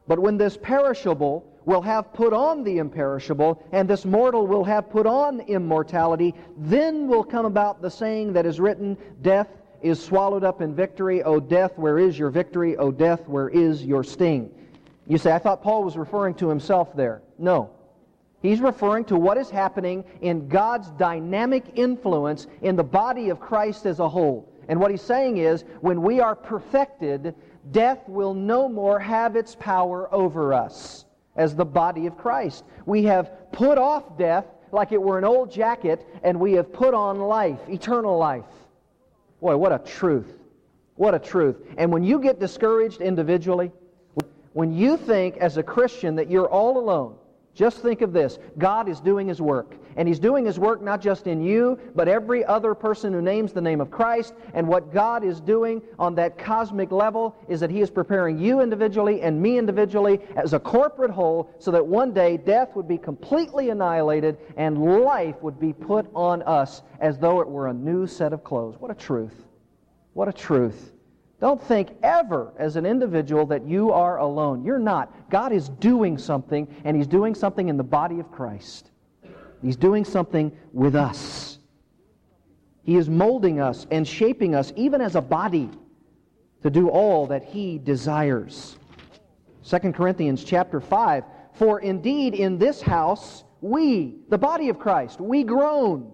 [0.07, 4.89] But when this perishable will have put on the imperishable, and this mortal will have
[4.89, 9.47] put on immortality, then will come about the saying that is written, Death
[9.81, 11.23] is swallowed up in victory.
[11.23, 12.75] O death, where is your victory?
[12.77, 14.49] O death, where is your sting?
[15.07, 17.21] You say, I thought Paul was referring to himself there.
[17.38, 17.69] No.
[18.41, 23.86] He's referring to what is happening in God's dynamic influence in the body of Christ
[23.86, 24.49] as a whole.
[24.67, 27.36] And what he's saying is, when we are perfected,
[27.71, 32.63] death will no more have its power over us as the body of Christ.
[32.86, 36.93] We have put off death like it were an old jacket, and we have put
[36.93, 38.45] on life, eternal life.
[39.39, 40.39] Boy, what a truth.
[40.95, 41.58] What a truth.
[41.78, 43.71] And when you get discouraged individually,
[44.54, 47.15] when you think as a Christian that you're all alone,
[47.55, 48.39] just think of this.
[48.57, 49.75] God is doing His work.
[49.95, 53.53] And He's doing His work not just in you, but every other person who names
[53.53, 54.33] the name of Christ.
[54.55, 58.59] And what God is doing on that cosmic level is that He is preparing you
[58.59, 62.97] individually and me individually as a corporate whole so that one day death would be
[62.97, 68.07] completely annihilated and life would be put on us as though it were a new
[68.07, 68.75] set of clothes.
[68.79, 69.45] What a truth.
[70.13, 70.92] What a truth.
[71.43, 74.63] Don't think ever as an individual that you are alone.
[74.63, 75.29] You're not.
[75.29, 78.91] God is doing something, and He's doing something in the body of Christ.
[79.62, 81.58] He's doing something with us.
[82.84, 85.69] He is molding us and shaping us, even as a body,
[86.62, 88.77] to do all that He desires.
[89.67, 91.25] 2 Corinthians chapter 5
[91.56, 96.10] For indeed in this house we, the body of Christ, we groan,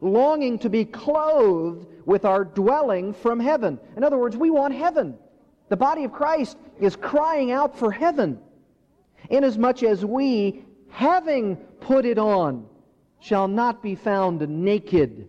[0.00, 3.78] longing to be clothed with our dwelling from heaven.
[3.94, 5.14] In other words, we want heaven.
[5.68, 8.40] The body of Christ is crying out for heaven,
[9.28, 12.64] inasmuch as we, having put it on,
[13.20, 15.28] shall not be found naked.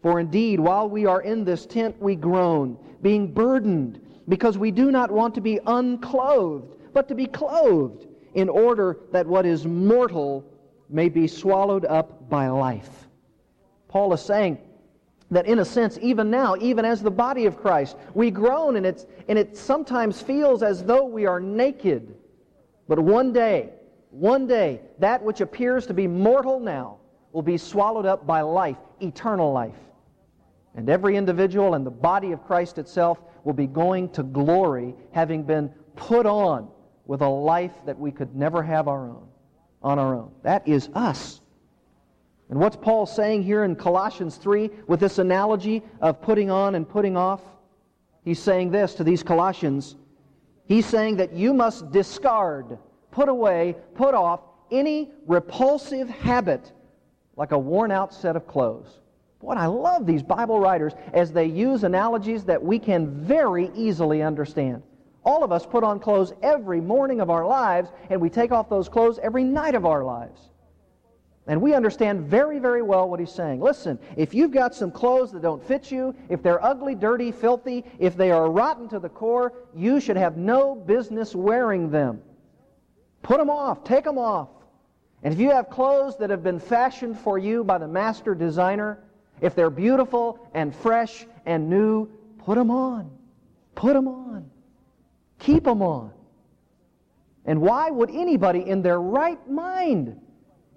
[0.00, 4.90] For indeed, while we are in this tent, we groan, being burdened, because we do
[4.90, 10.42] not want to be unclothed, but to be clothed, in order that what is mortal
[10.88, 13.08] may be swallowed up by life.
[13.88, 14.56] Paul is saying,
[15.30, 18.86] that in a sense, even now, even as the body of Christ, we groan and,
[18.86, 22.14] it's, and it sometimes feels as though we are naked.
[22.88, 23.70] But one day,
[24.10, 26.98] one day, that which appears to be mortal now
[27.32, 29.76] will be swallowed up by life, eternal life.
[30.74, 35.42] And every individual and the body of Christ itself will be going to glory, having
[35.42, 36.68] been put on
[37.04, 39.26] with a life that we could never have our own,
[39.82, 40.30] on our own.
[40.42, 41.40] That is us.
[42.50, 46.88] And what's Paul saying here in Colossians 3 with this analogy of putting on and
[46.88, 47.42] putting off?
[48.24, 49.96] He's saying this to these Colossians.
[50.66, 52.78] He's saying that you must discard,
[53.10, 54.40] put away, put off
[54.70, 56.72] any repulsive habit
[57.36, 59.00] like a worn out set of clothes.
[59.40, 64.22] Boy, I love these Bible writers as they use analogies that we can very easily
[64.22, 64.82] understand.
[65.24, 68.68] All of us put on clothes every morning of our lives, and we take off
[68.68, 70.50] those clothes every night of our lives.
[71.48, 73.60] And we understand very, very well what he's saying.
[73.60, 77.86] Listen, if you've got some clothes that don't fit you, if they're ugly, dirty, filthy,
[77.98, 82.20] if they are rotten to the core, you should have no business wearing them.
[83.22, 84.50] Put them off, take them off.
[85.22, 88.98] And if you have clothes that have been fashioned for you by the master designer,
[89.40, 92.10] if they're beautiful and fresh and new,
[92.44, 93.10] put them on.
[93.74, 94.50] Put them on.
[95.38, 96.12] Keep them on.
[97.46, 100.20] And why would anybody in their right mind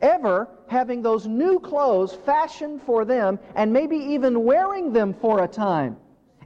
[0.01, 5.47] ever having those new clothes fashioned for them and maybe even wearing them for a
[5.47, 5.97] time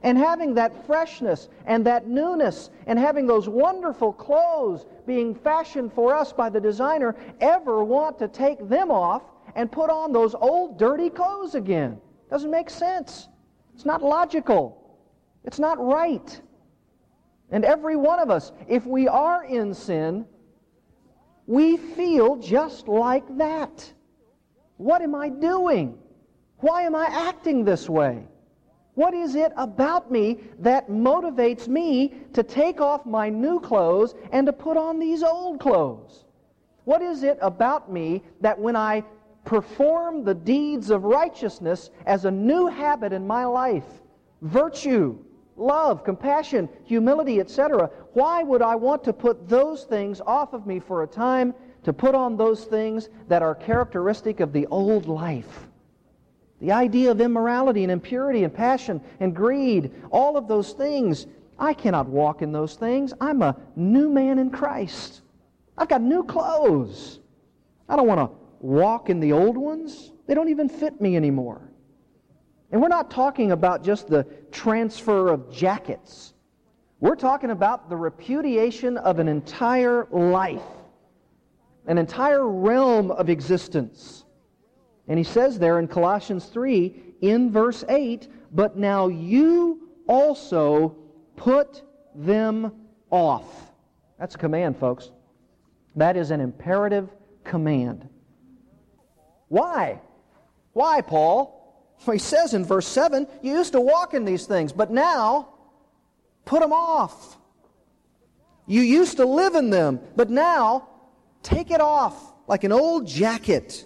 [0.02, 6.14] and having that freshness and that newness and having those wonderful clothes being fashioned for
[6.14, 9.22] us by the designer ever want to take them off
[9.54, 11.98] and put on those old dirty clothes again?
[12.30, 13.28] Doesn't make sense.
[13.74, 15.00] It's not logical.
[15.44, 16.40] It's not right.
[17.50, 20.26] And every one of us, if we are in sin,
[21.46, 23.92] we feel just like that.
[24.76, 25.98] What am I doing?
[26.58, 28.26] Why am I acting this way?
[28.94, 34.46] What is it about me that motivates me to take off my new clothes and
[34.46, 36.24] to put on these old clothes?
[36.84, 39.04] What is it about me that when I
[39.44, 43.84] perform the deeds of righteousness as a new habit in my life,
[44.40, 45.18] virtue,
[45.56, 50.80] love, compassion, humility, etc., why would I want to put those things off of me
[50.80, 51.54] for a time
[51.84, 55.66] to put on those things that are characteristic of the old life?
[56.60, 61.26] The idea of immorality and impurity and passion and greed, all of those things,
[61.58, 63.12] I cannot walk in those things.
[63.20, 65.22] I'm a new man in Christ.
[65.76, 67.20] I've got new clothes.
[67.88, 70.12] I don't want to walk in the old ones.
[70.26, 71.70] They don't even fit me anymore.
[72.70, 76.34] And we're not talking about just the transfer of jackets.
[77.00, 80.62] We're talking about the repudiation of an entire life,
[81.86, 84.24] an entire realm of existence.
[85.08, 90.96] And he says there in Colossians 3, in verse 8, but now you also
[91.36, 91.82] put
[92.14, 92.72] them
[93.10, 93.44] off.
[94.18, 95.10] That's a command, folks.
[95.94, 97.08] That is an imperative
[97.44, 98.08] command.
[99.48, 100.00] Why?
[100.72, 101.55] Why, Paul?
[101.98, 105.48] He says in verse 7, you used to walk in these things, but now
[106.44, 107.36] put them off.
[108.66, 110.88] You used to live in them, but now
[111.42, 113.84] take it off like an old jacket.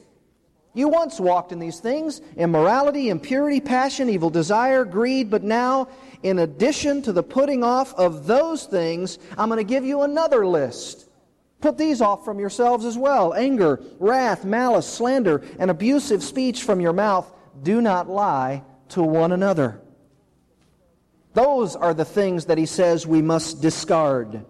[0.72, 5.88] You once walked in these things immorality, impurity, passion, evil desire, greed, but now,
[6.22, 10.46] in addition to the putting off of those things, I'm going to give you another
[10.46, 11.08] list.
[11.60, 16.80] Put these off from yourselves as well anger, wrath, malice, slander, and abusive speech from
[16.80, 17.30] your mouth
[17.62, 19.80] do not lie to one another.
[21.32, 24.44] Those are the things that he says we must discard.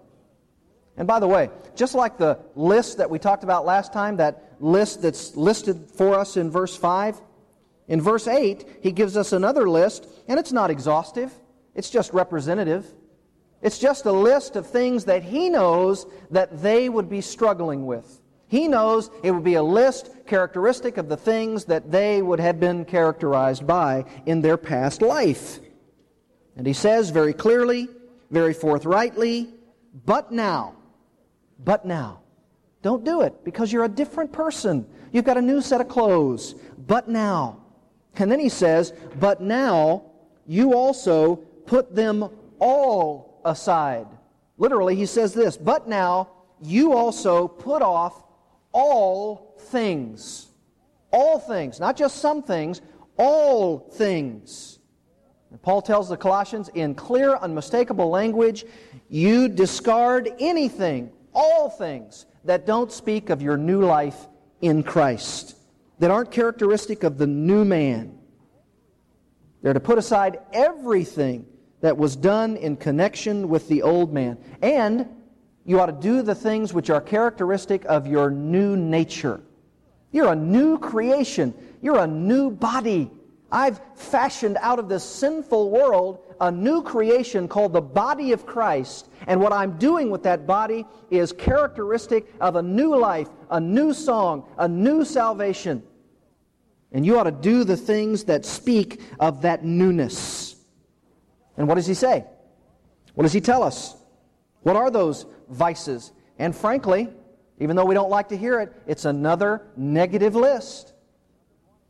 [0.97, 4.57] And by the way, just like the list that we talked about last time, that
[4.61, 7.21] list that's listed for us in verse 5,
[7.89, 11.33] in verse 8, he gives us another list, and it's not exhaustive,
[11.75, 12.87] it's just representative.
[13.63, 18.20] It's just a list of things that he knows that they would be struggling with.
[18.51, 22.59] He knows it would be a list characteristic of the things that they would have
[22.59, 25.61] been characterized by in their past life.
[26.57, 27.87] And he says very clearly,
[28.33, 29.55] very forthrightly,
[30.05, 30.75] but now,
[31.63, 32.23] but now.
[32.83, 34.85] Don't do it because you're a different person.
[35.13, 36.57] You've got a new set of clothes.
[36.89, 37.63] But now.
[38.17, 40.07] And then he says, but now
[40.49, 41.37] you also
[41.67, 42.29] put them
[42.59, 44.09] all aside.
[44.59, 46.31] Literally, he says this, but now
[46.61, 48.25] you also put off
[48.73, 50.49] all things.
[51.13, 52.81] All things, not just some things,
[53.17, 54.79] all things.
[55.51, 58.65] And Paul tells the Colossians in clear, unmistakable language
[59.09, 64.29] you discard anything, all things, that don't speak of your new life
[64.61, 65.57] in Christ,
[65.99, 68.17] that aren't characteristic of the new man.
[69.63, 71.47] They're to put aside everything
[71.81, 74.39] that was done in connection with the old man.
[74.63, 75.09] And
[75.65, 79.41] you ought to do the things which are characteristic of your new nature.
[80.13, 81.55] You're a new creation.
[81.83, 83.11] You're a new body.
[83.53, 89.09] I've fashioned out of this sinful world a new creation called the body of Christ.
[89.27, 93.93] And what I'm doing with that body is characteristic of a new life, a new
[93.93, 95.83] song, a new salvation.
[96.93, 100.57] And you ought to do the things that speak of that newness.
[101.57, 102.25] And what does he say?
[103.15, 103.97] What does he tell us?
[104.63, 106.13] What are those vices?
[106.39, 107.09] And frankly,
[107.59, 110.93] even though we don't like to hear it, it's another negative list.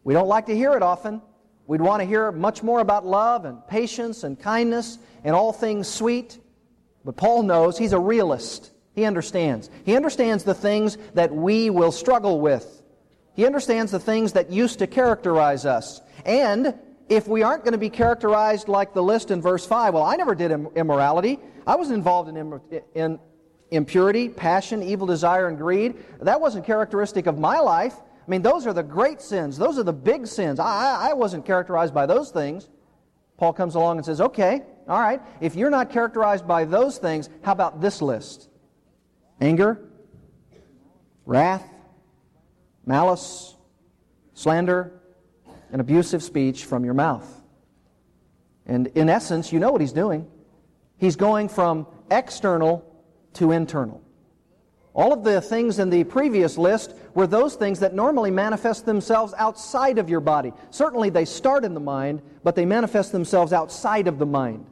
[0.02, 1.22] We don't like to hear it often.
[1.66, 5.86] We'd want to hear much more about love and patience and kindness and all things
[5.86, 6.38] sweet.
[7.04, 8.72] But Paul knows he's a realist.
[8.94, 9.70] He understands.
[9.84, 12.82] He understands the things that we will struggle with.
[13.34, 16.00] He understands the things that used to characterize us.
[16.24, 16.74] And
[17.11, 20.14] if we aren't going to be characterized like the list in verse 5, well, I
[20.14, 21.40] never did immorality.
[21.66, 22.61] I was involved in,
[22.94, 23.18] in
[23.72, 25.96] impurity, passion, evil desire, and greed.
[26.22, 27.94] That wasn't characteristic of my life.
[27.98, 29.58] I mean, those are the great sins.
[29.58, 30.61] Those are the big sins.
[30.61, 32.68] I, I wasn't characterized by those things.
[33.36, 37.28] Paul comes along and says, okay, all right, if you're not characterized by those things,
[37.42, 38.48] how about this list?
[39.40, 39.80] Anger,
[41.26, 41.66] wrath,
[42.86, 43.56] malice,
[44.34, 44.99] slander,
[45.72, 47.26] and abusive speech from your mouth.
[48.66, 50.26] And in essence, you know what he's doing.
[50.96, 52.84] He's going from external
[53.34, 54.02] to internal.
[54.92, 59.32] All of the things in the previous list were those things that normally manifest themselves
[59.38, 60.52] outside of your body.
[60.70, 64.66] Certainly they start in the mind, but they manifest themselves outside of the mind.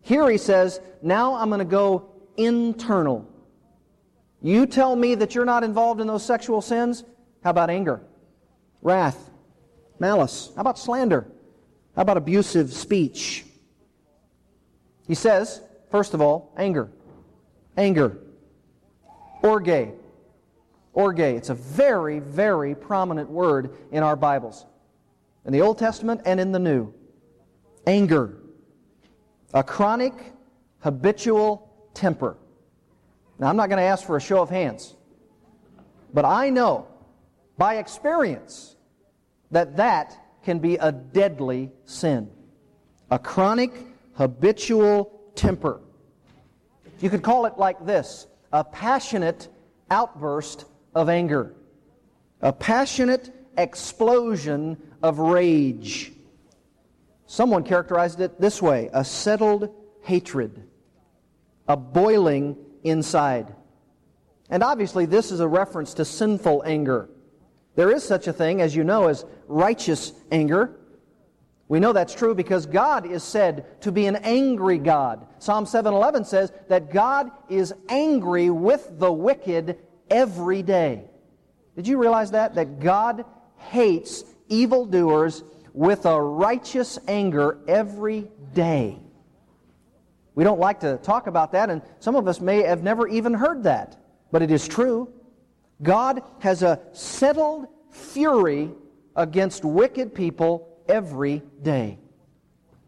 [0.00, 3.28] Here he says, now I'm going to go internal.
[4.40, 7.04] You tell me that you're not involved in those sexual sins?
[7.42, 8.00] How about anger,
[8.82, 9.30] wrath,
[9.98, 10.50] malice?
[10.54, 11.26] How about slander?
[11.96, 13.44] How about abusive speech?
[15.06, 16.90] He says, first of all, anger.
[17.76, 18.18] Anger.
[19.42, 19.90] Orge.
[20.92, 21.20] Orge.
[21.20, 24.64] It's a very, very prominent word in our Bibles,
[25.44, 26.94] in the Old Testament and in the New.
[27.86, 28.38] Anger.
[29.52, 30.14] A chronic,
[30.80, 32.36] habitual temper.
[33.38, 34.94] Now, I'm not going to ask for a show of hands,
[36.12, 36.86] but I know
[37.58, 38.73] by experience
[39.54, 42.28] that that can be a deadly sin.
[43.10, 43.72] A chronic,
[44.14, 45.80] habitual temper.
[47.00, 49.48] You could call it like this a passionate
[49.90, 51.54] outburst of anger,
[52.40, 56.12] a passionate explosion of rage.
[57.26, 60.64] Someone characterized it this way a settled hatred,
[61.68, 63.54] a boiling inside.
[64.50, 67.08] And obviously, this is a reference to sinful anger.
[67.76, 70.78] There is such a thing, as you know, as righteous anger.
[71.68, 75.26] We know that's true because God is said to be an angry God.
[75.38, 79.78] Psalm 7:11 says that God is angry with the wicked
[80.10, 81.10] every day.
[81.74, 83.24] Did you realize that that God
[83.56, 89.00] hates evildoers with a righteous anger every day?
[90.34, 93.32] We don't like to talk about that and some of us may have never even
[93.32, 93.96] heard that,
[94.30, 95.08] but it is true.
[95.84, 98.70] God has a settled fury
[99.14, 101.98] against wicked people every day.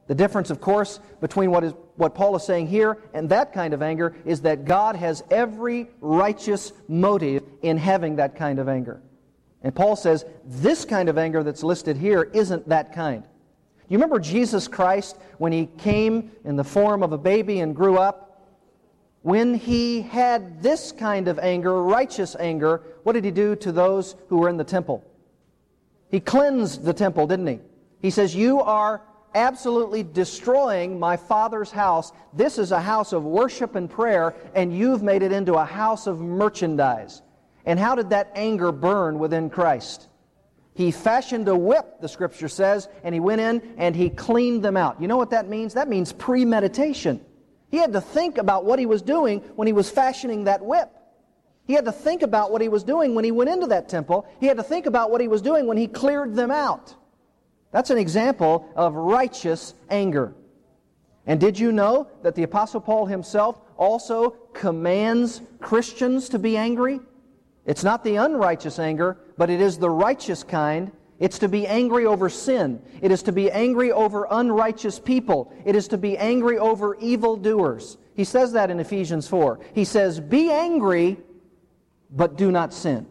[0.09, 3.75] The difference, of course, between what, is, what Paul is saying here and that kind
[3.75, 9.01] of anger is that God has every righteous motive in having that kind of anger.
[9.63, 13.25] And Paul says this kind of anger that's listed here isn't that kind.
[13.89, 17.99] You remember Jesus Christ when he came in the form of a baby and grew
[17.99, 18.26] up?
[19.27, 24.15] When he had this kind of anger, righteous anger, what did he do to those
[24.29, 25.05] who were in the temple?
[26.13, 27.59] He cleansed the temple, didn't he?
[28.01, 29.03] He says, You are
[29.35, 32.13] absolutely destroying my Father's house.
[32.35, 36.07] This is a house of worship and prayer, and you've made it into a house
[36.07, 37.21] of merchandise.
[37.65, 40.07] And how did that anger burn within Christ?
[40.73, 44.77] He fashioned a whip, the scripture says, and he went in and he cleaned them
[44.77, 45.03] out.
[45.03, 45.75] You know what that means?
[45.75, 47.26] That means premeditation.
[47.71, 50.91] He had to think about what he was doing when he was fashioning that whip.
[51.67, 54.27] He had to think about what he was doing when he went into that temple.
[54.39, 56.95] He had to think about what he was doing when he cleared them out.
[57.73, 60.33] That's an example of righteous anger.
[61.27, 67.01] And did you know that the Apostle Paul himself also commands Christians to be angry?
[67.65, 70.93] It's not the unrighteous anger, but it is the righteous kind.
[71.19, 72.83] It's to be angry over sin.
[73.01, 75.53] It is to be angry over unrighteous people.
[75.65, 77.97] It is to be angry over evildoers.
[78.15, 79.61] He says that in Ephesians 4.
[79.75, 81.17] He says, Be angry,
[82.11, 83.07] but do not sin.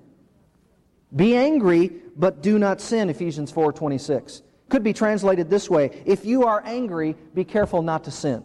[1.15, 4.41] Be angry, but do not sin, Ephesians 4 26.
[4.69, 8.43] Could be translated this way If you are angry, be careful not to sin.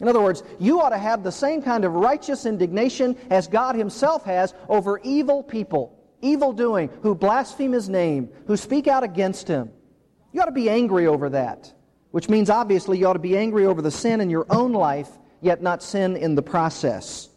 [0.00, 3.76] In other words, you ought to have the same kind of righteous indignation as God
[3.76, 9.48] Himself has over evil people, evil doing, who blaspheme His name, who speak out against
[9.48, 9.70] Him.
[10.32, 11.72] You ought to be angry over that,
[12.10, 15.10] which means obviously you ought to be angry over the sin in your own life,
[15.40, 17.28] yet not sin in the process.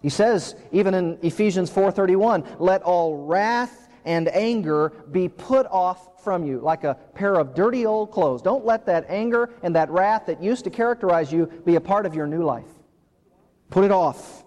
[0.00, 6.44] He says, even in Ephesians 4:31, let all wrath and anger be put off from
[6.44, 8.42] you, like a pair of dirty old clothes.
[8.42, 12.06] Don't let that anger and that wrath that used to characterize you be a part
[12.06, 12.64] of your new life.
[13.70, 14.44] Put it off.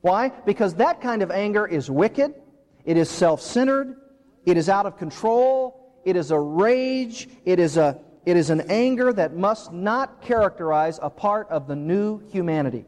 [0.00, 0.30] Why?
[0.44, 2.34] Because that kind of anger is wicked,
[2.84, 3.96] it is self centered,
[4.44, 8.62] it is out of control, it is a rage, it is, a, it is an
[8.68, 12.84] anger that must not characterize a part of the new humanity.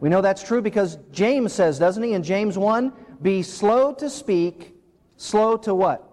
[0.00, 2.92] We know that's true because James says, doesn't he, in James 1?
[3.22, 4.74] Be slow to speak,
[5.16, 6.08] slow to what?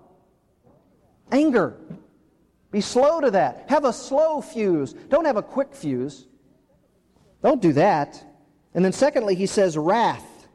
[1.32, 1.76] Anger.
[2.72, 3.66] Be slow to that.
[3.68, 4.94] Have a slow fuse.
[4.94, 6.28] Don't have a quick fuse.
[7.42, 8.24] Don't do that.
[8.76, 10.48] And then, secondly, he says wrath.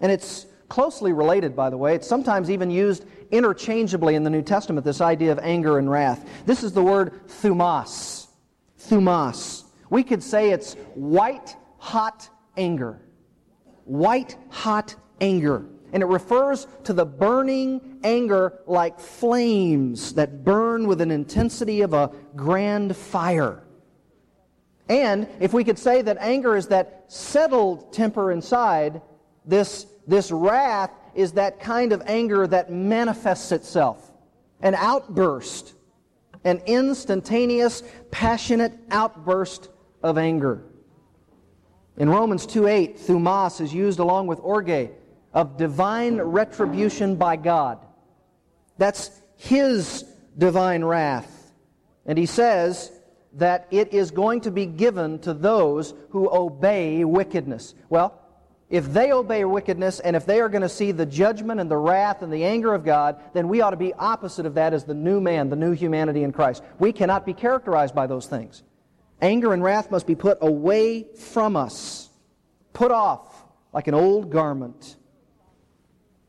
[0.00, 1.94] And it's closely related, by the way.
[1.94, 6.26] It's sometimes even used interchangeably in the New Testament, this idea of anger and wrath.
[6.46, 8.28] This is the word thumos.
[8.80, 9.64] Thumos.
[9.90, 13.02] We could say it's white hot anger.
[13.84, 15.66] White hot anger.
[15.92, 21.92] And it refers to the burning anger like flames that burn with an intensity of
[21.92, 23.64] a grand fire.
[24.88, 29.02] And if we could say that anger is that settled temper inside,
[29.44, 34.10] this, this wrath is that kind of anger that manifests itself.
[34.60, 35.74] An outburst,
[36.44, 39.68] an instantaneous, passionate outburst
[40.02, 40.62] of anger.
[41.96, 44.90] In Romans 2:8, thumos is used along with orge
[45.32, 47.78] of divine retribution by God.
[48.78, 50.04] That's his
[50.36, 51.52] divine wrath.
[52.04, 52.90] And he says
[53.34, 57.74] that it is going to be given to those who obey wickedness.
[57.88, 58.19] Well,
[58.70, 61.76] if they obey wickedness and if they are going to see the judgment and the
[61.76, 64.84] wrath and the anger of God, then we ought to be opposite of that as
[64.84, 66.62] the new man, the new humanity in Christ.
[66.78, 68.62] We cannot be characterized by those things.
[69.20, 72.10] Anger and wrath must be put away from us,
[72.72, 74.96] put off like an old garment.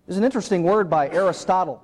[0.08, 1.84] There's an interesting word by Aristotle.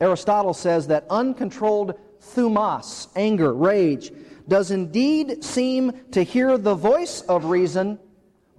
[0.00, 4.10] Aristotle says that uncontrolled thumos, anger, rage,
[4.48, 7.98] does indeed seem to hear the voice of reason,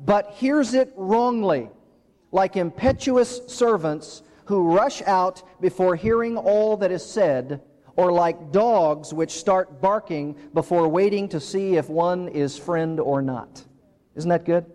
[0.06, 1.70] but hears it wrongly,
[2.32, 7.62] like impetuous servants who rush out before hearing all that is said
[7.95, 13.22] or like dogs which start barking before waiting to see if one is friend or
[13.22, 13.64] not.
[14.16, 14.66] Isn't that good?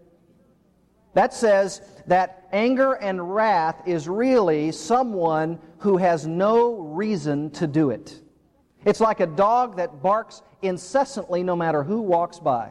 [1.15, 7.91] That says that anger and wrath is really someone who has no reason to do
[7.91, 8.21] it.
[8.85, 12.71] It's like a dog that barks incessantly no matter who walks by.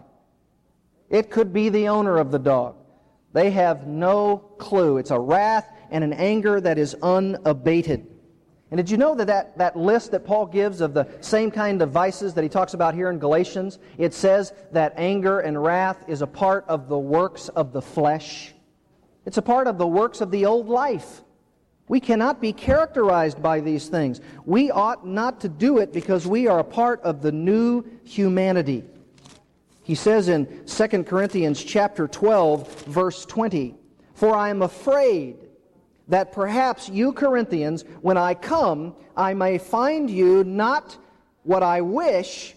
[1.10, 2.76] It could be the owner of the dog.
[3.34, 4.98] They have no clue.
[4.98, 8.08] It's a wrath and an anger that is unabated.
[8.72, 11.82] And did you know that, that that list that Paul gives of the same kind
[11.82, 16.04] of vices that he talks about here in Galatians, it says that anger and wrath
[16.08, 18.54] is a part of the works of the flesh.
[19.26, 21.22] It's a part of the works of the old life.
[21.88, 24.20] We cannot be characterized by these things.
[24.46, 28.84] We ought not to do it because we are a part of the new humanity.
[29.86, 33.76] He says in 2 Corinthians chapter 12 verse 20,
[34.16, 35.38] "For I am afraid
[36.08, 40.98] that perhaps you Corinthians, when I come, I may find you not
[41.44, 42.56] what I wish,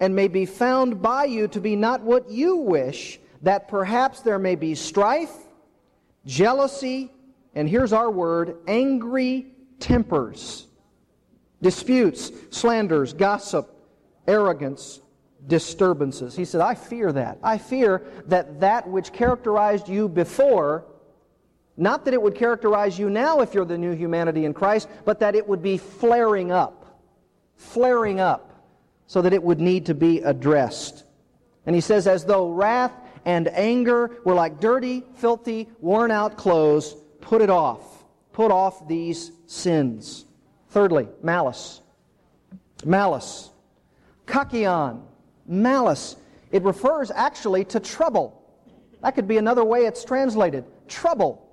[0.00, 4.38] and may be found by you to be not what you wish, that perhaps there
[4.38, 5.36] may be strife,
[6.24, 7.12] jealousy,
[7.54, 10.66] and here's our word, angry tempers,
[11.60, 13.68] disputes, slanders, gossip,
[14.26, 15.02] arrogance,
[15.46, 16.34] disturbances.
[16.34, 17.38] He said, I fear that.
[17.42, 20.84] I fear that that which characterized you before
[21.76, 25.18] not that it would characterize you now if you're the new humanity in Christ, but
[25.20, 27.00] that it would be flaring up,
[27.56, 28.50] flaring up,
[29.06, 31.04] so that it would need to be addressed.
[31.66, 32.92] And he says, as though wrath
[33.24, 38.04] and anger were like dirty, filthy, worn out clothes, put it off.
[38.32, 40.26] Put off these sins.
[40.70, 41.80] Thirdly, malice.
[42.84, 43.50] Malice.
[44.26, 45.02] Kakion.
[45.46, 46.16] Malice.
[46.50, 48.40] It refers actually to trouble.
[49.02, 50.64] That could be another way it's translated.
[50.88, 51.44] Trouble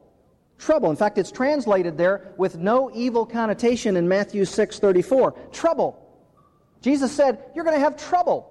[0.62, 0.90] trouble.
[0.90, 5.34] In fact, it's translated there with no evil connotation in Matthew 6:34.
[5.52, 5.98] Trouble.
[6.82, 8.48] Jesus said, "You're going to have trouble."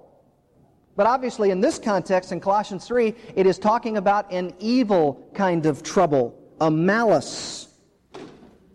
[0.95, 5.65] But obviously in this context in Colossians 3, it is talking about an evil kind
[5.65, 7.69] of trouble, a malice.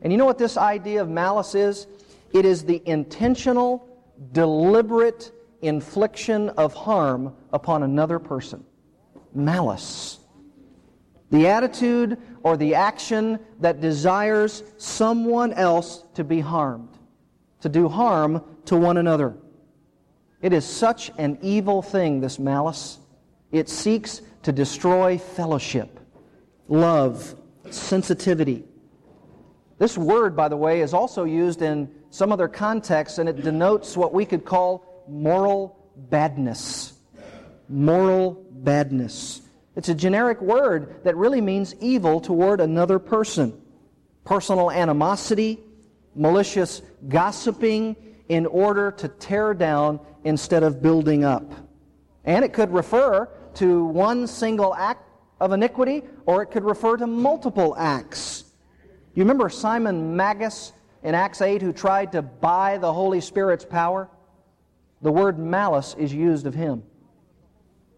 [0.00, 1.86] And you know what this idea of malice is?
[2.32, 3.86] It is the intentional,
[4.32, 5.30] deliberate
[5.66, 8.64] infliction of harm upon another person.
[9.34, 10.18] Malice.
[11.30, 16.96] The attitude or the action that desires someone else to be harmed,
[17.60, 19.36] to do harm to one another.
[20.40, 22.98] It is such an evil thing, this malice.
[23.50, 25.98] It seeks to destroy fellowship,
[26.68, 27.34] love,
[27.70, 28.64] sensitivity.
[29.78, 33.96] This word, by the way, is also used in some other contexts, and it denotes
[33.96, 36.92] what we could call moral badness.
[37.68, 39.42] Moral badness.
[39.74, 43.60] It's a generic word that really means evil toward another person.
[44.24, 45.60] Personal animosity,
[46.14, 47.96] malicious gossiping
[48.28, 51.52] in order to tear down instead of building up.
[52.24, 55.02] And it could refer to one single act
[55.40, 58.44] of iniquity, or it could refer to multiple acts.
[59.14, 64.08] You remember Simon Magus in Acts 8 who tried to buy the Holy Spirit's power?
[65.02, 66.82] The word malice is used of him.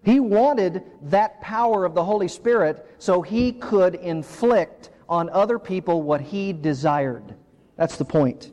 [0.03, 6.03] He wanted that power of the Holy Spirit so he could inflict on other people
[6.03, 7.35] what he desired.
[7.77, 8.53] That's the point.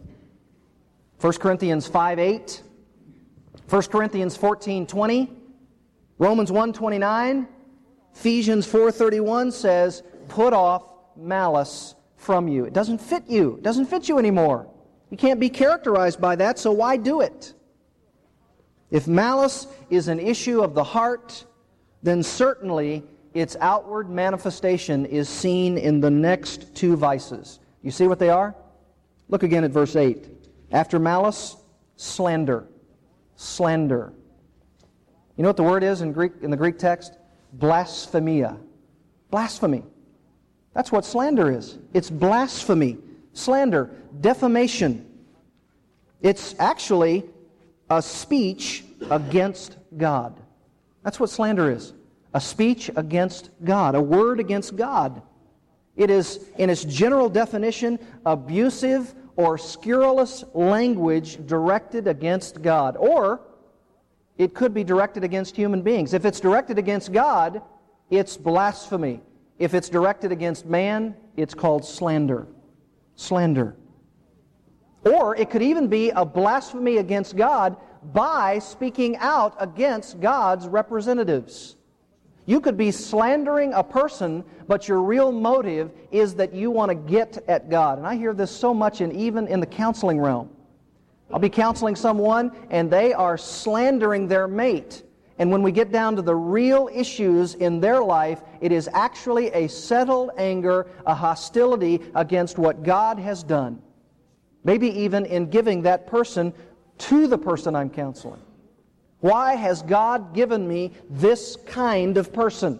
[1.21, 2.63] 1 Corinthians 5 8,
[3.69, 5.31] 1 Corinthians 14 20,
[6.17, 7.47] Romans 1 29,
[8.15, 13.55] Ephesians 4:31 says, "Put off malice from you." It doesn't fit you.
[13.57, 14.67] It doesn't fit you anymore.
[15.09, 17.53] You can't be characterized by that, so why do it?
[18.91, 21.45] If malice is an issue of the heart,
[22.03, 27.59] then certainly its outward manifestation is seen in the next two vices.
[27.81, 28.55] You see what they are?
[29.27, 30.29] Look again at verse 8.
[30.71, 31.57] After malice,
[31.95, 32.67] slander.
[33.35, 34.13] Slander.
[35.35, 37.17] You know what the word is in Greek in the Greek text?
[37.59, 38.57] blasphemia.
[39.31, 39.83] Blasphemy.
[40.73, 41.77] That's what slander is.
[41.93, 42.97] It's blasphemy,
[43.33, 45.05] slander, defamation.
[46.21, 47.23] It's actually
[47.89, 50.39] a speech against God.
[51.03, 51.93] That's what slander is
[52.33, 55.21] a speech against God, a word against God.
[55.95, 62.97] It is, in its general definition, abusive or scurrilous language directed against God.
[62.97, 63.39] Or,
[64.37, 66.13] it could be directed against human beings.
[66.13, 67.61] If it's directed against God,
[68.09, 69.21] it's blasphemy.
[69.57, 72.47] If it's directed against man, it's called slander.
[73.15, 73.77] Slander.
[75.05, 77.77] Or it could even be a blasphemy against God
[78.13, 81.75] by speaking out against God's representatives.
[82.47, 86.95] You could be slandering a person, but your real motive is that you want to
[86.95, 87.97] get at God.
[87.97, 90.49] And I hear this so much, in, even in the counseling realm.
[91.31, 95.03] I'll be counseling someone and they are slandering their mate.
[95.39, 99.47] And when we get down to the real issues in their life, it is actually
[99.51, 103.81] a settled anger, a hostility against what God has done.
[104.65, 106.51] Maybe even in giving that person
[106.97, 108.41] to the person I'm counseling.
[109.19, 112.79] Why has God given me this kind of person?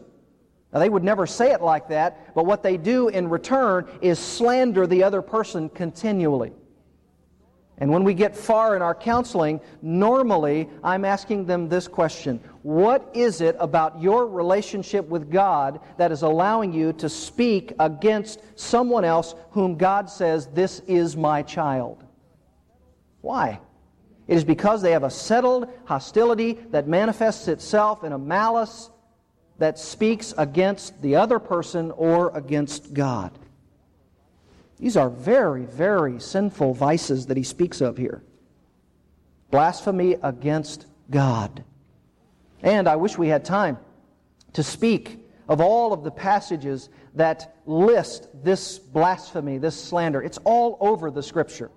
[0.74, 4.20] Now, they would never say it like that, but what they do in return is
[4.20, 6.52] slander the other person continually.
[7.78, 13.10] And when we get far in our counseling, normally I'm asking them this question What
[13.14, 19.04] is it about your relationship with God that is allowing you to speak against someone
[19.04, 22.04] else whom God says, This is my child?
[23.22, 23.60] Why?
[24.28, 28.90] It is because they have a settled hostility that manifests itself in a malice
[29.58, 33.38] that speaks against the other person or against God.
[34.78, 38.24] These are very, very sinful vices that he speaks of here.
[39.52, 41.64] Blasphemy against God.
[42.62, 43.78] And I wish we had time
[44.54, 50.22] to speak of all of the passages that list this blasphemy, this slander.
[50.22, 51.72] It's all over the Scripture.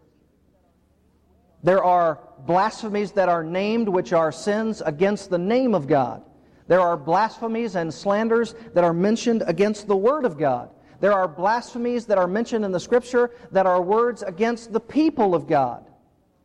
[1.62, 6.22] There are blasphemies that are named, which are sins against the name of God.
[6.68, 10.70] There are blasphemies and slanders that are mentioned against the Word of God.
[11.00, 15.34] There are blasphemies that are mentioned in the Scripture that are words against the people
[15.34, 15.84] of God.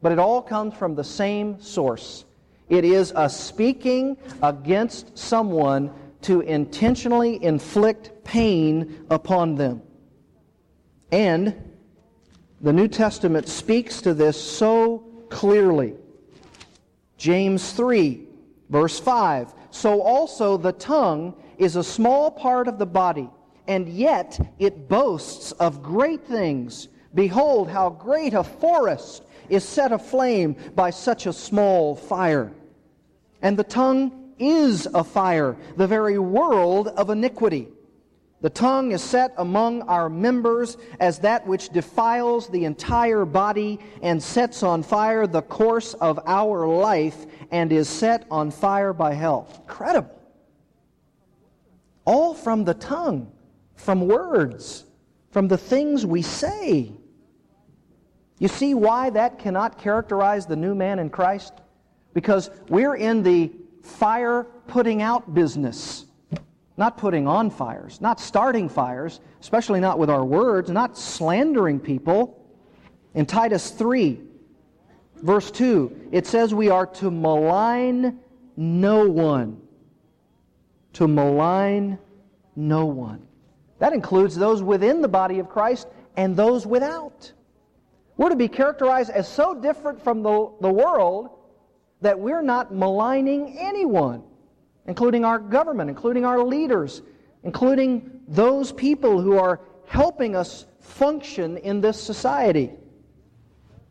[0.02, 2.26] But it all comes from the same source.
[2.70, 5.92] It is a speaking against someone
[6.22, 9.82] to intentionally inflict pain upon them.
[11.12, 11.72] And
[12.62, 15.00] the New Testament speaks to this so
[15.30, 15.96] clearly.
[17.18, 18.28] James 3,
[18.70, 19.54] verse 5.
[19.72, 23.30] So also the tongue is a small part of the body
[23.68, 26.90] and yet it boasts of great things.
[27.14, 32.52] Behold, how great a forest is set aflame by such a small fire.
[33.42, 37.68] And the tongue is a fire, the very world of iniquity.
[38.42, 44.22] The tongue is set among our members as that which defiles the entire body and
[44.22, 49.48] sets on fire the course of our life and is set on fire by hell.
[49.62, 50.20] Incredible.
[52.04, 53.32] All from the tongue
[53.84, 54.86] from words,
[55.32, 56.92] from the things we say.
[58.40, 61.54] You see why that cannot characterize the new man in Christ?
[62.14, 66.06] Because we're in the fire putting out business.
[66.76, 72.44] not putting on fires, not starting fires, especially not with our words, not slandering people.
[73.14, 74.20] In Titus 3,
[75.18, 78.20] verse 2, it says we are to malign
[78.58, 79.62] no one.
[80.94, 82.00] To malign
[82.56, 83.28] no one.
[83.84, 87.34] That includes those within the body of Christ and those without.
[88.16, 91.32] We're to be characterized as so different from the, the world
[92.00, 94.24] that we're not maligning anyone
[94.86, 97.02] including our government, including our leaders,
[97.44, 102.72] including those people who are helping us function in this society.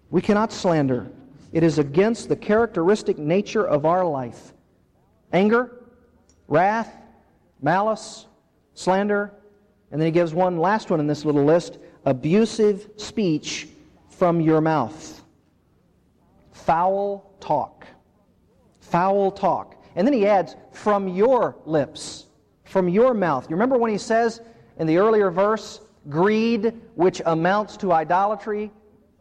[0.09, 1.11] We cannot slander.
[1.53, 4.55] It is against the characteristic nature of our life.
[5.35, 5.85] Anger,
[6.49, 6.95] wrath,
[7.61, 8.25] malice,
[8.73, 9.35] slander,
[9.93, 13.69] and then he gives one last one in this little list abusive speech
[14.09, 15.23] from your mouth.
[16.53, 17.87] Foul talk.
[18.81, 19.77] Foul talk.
[19.95, 22.27] And then he adds, from your lips,
[22.65, 23.49] from your mouth.
[23.49, 24.41] You remember when he says
[24.79, 28.73] in the earlier verse, greed, which amounts to idolatry?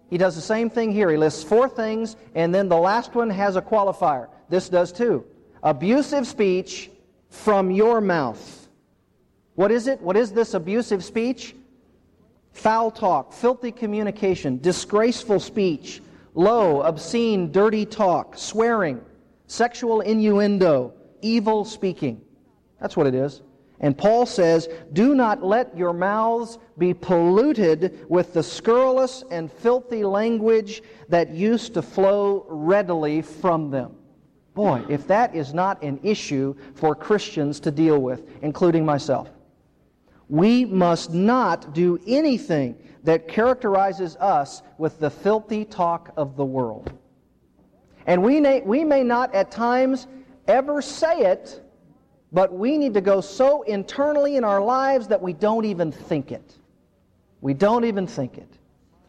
[0.09, 1.09] He does the same thing here.
[1.09, 4.27] He lists four things, and then the last one has a qualifier.
[4.49, 5.25] This does too.
[5.63, 6.89] Abusive speech
[7.29, 8.60] from your mouth.
[9.55, 10.01] What is it?
[10.01, 11.55] What is this abusive speech?
[12.53, 16.01] Foul talk, filthy communication, disgraceful speech,
[16.33, 19.01] low, obscene, dirty talk, swearing
[19.51, 22.21] sexual innuendo, evil speaking.
[22.79, 23.41] That's what it is.
[23.81, 30.05] And Paul says, Do not let your mouths be polluted with the scurrilous and filthy
[30.05, 33.95] language that used to flow readily from them.
[34.53, 39.29] Boy, if that is not an issue for Christians to deal with, including myself.
[40.31, 46.93] We must not do anything that characterizes us with the filthy talk of the world.
[48.05, 50.07] And we may, we may not at times
[50.47, 51.61] ever say it,
[52.31, 56.31] but we need to go so internally in our lives that we don't even think
[56.31, 56.55] it.
[57.41, 58.57] We don't even think it.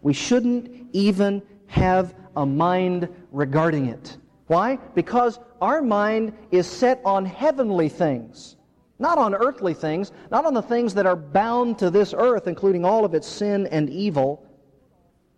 [0.02, 4.16] We shouldn't even have a mind regarding it.
[4.48, 4.76] Why?
[4.96, 8.56] Because our mind is set on heavenly things,
[9.02, 12.84] not on earthly things, not on the things that are bound to this earth, including
[12.84, 14.46] all of its sin and evil,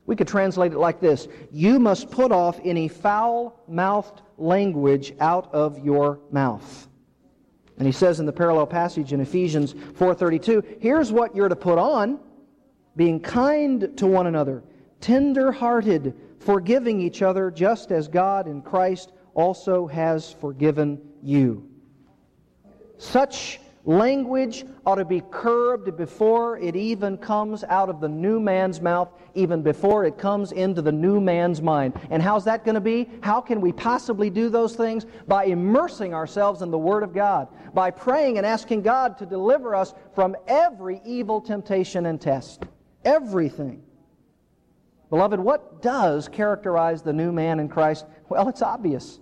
[0.07, 5.53] we could translate it like this You must put off any foul mouthed language out
[5.55, 6.89] of your mouth.
[7.79, 11.79] And he says in the parallel passage in Ephesians 4:32, here's what you're to put
[11.79, 12.21] on:
[12.97, 14.63] being kind to one another,
[15.01, 21.74] tender-hearted, forgiving each other just as God in Christ also has forgiven you.
[22.99, 28.81] Such Language ought to be curbed before it even comes out of the new man's
[28.81, 31.93] mouth, even before it comes into the new man's mind.
[32.09, 33.11] And how's that going to be?
[33.21, 35.05] How can we possibly do those things?
[35.29, 39.75] By immersing ourselves in the Word of God, by praying and asking God to deliver
[39.75, 42.63] us from every evil temptation and test.
[43.05, 43.83] Everything.
[45.11, 48.07] Beloved, what does characterize the new man in Christ?
[48.31, 49.21] Well, it's obvious.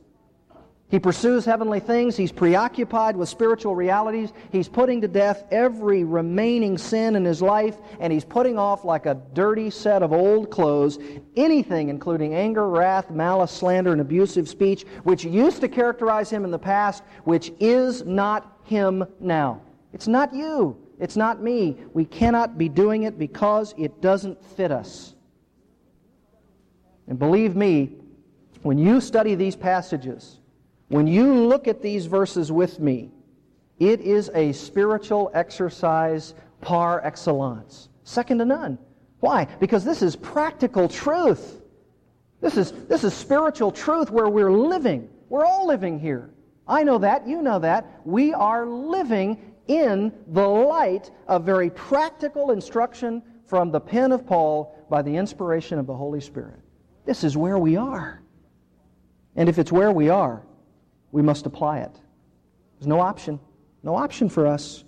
[0.93, 2.19] He pursues heavenly things.
[2.19, 4.31] He's preoccupied with spiritual realities.
[4.51, 9.07] He's putting to death every remaining sin in his life, and he's putting off like
[9.07, 10.99] a dirty set of old clothes
[11.35, 16.51] anything, including anger, wrath, malice, slander, and abusive speech, which used to characterize him in
[16.51, 19.63] the past, which is not him now.
[19.95, 20.77] It's not you.
[21.01, 21.79] It's not me.
[21.95, 25.15] We cannot be doing it because it doesn't fit us.
[27.09, 27.97] And believe me,
[28.61, 30.39] when you study these passages,
[30.93, 33.11] when you look at these verses with me,
[33.79, 38.79] it is a spiritual exercise par excellence, second to none.
[39.21, 39.47] Why?
[39.59, 41.63] Because this is practical truth.
[42.43, 45.09] This is, this is spiritual truth where we're living.
[45.31, 46.29] We're all living here.
[46.69, 47.27] I know that.
[47.27, 48.03] You know that.
[48.05, 54.77] We are living in the light of very practical instruction from the pen of Paul
[54.91, 56.61] by the inspiration of the Holy Spirit.
[57.07, 58.21] This is where we are.
[59.37, 60.43] And if it's where we are,
[61.13, 61.95] we must apply it.
[62.79, 63.39] There's no option.
[63.83, 64.85] No option for us.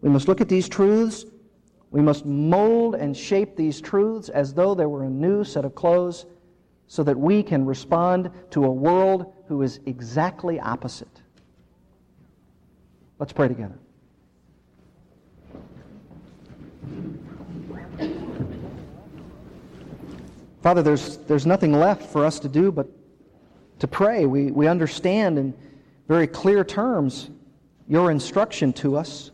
[0.00, 1.26] We must look at these truths.
[1.90, 5.74] We must mold and shape these truths as though they were a new set of
[5.74, 6.26] clothes
[6.86, 11.20] so that we can respond to a world who is exactly opposite.
[13.18, 13.78] Let's pray together.
[20.62, 22.88] Father, there's, there's nothing left for us to do but
[23.80, 24.26] to pray.
[24.26, 25.54] We, we understand in
[26.06, 27.30] very clear terms
[27.88, 29.30] your instruction to us.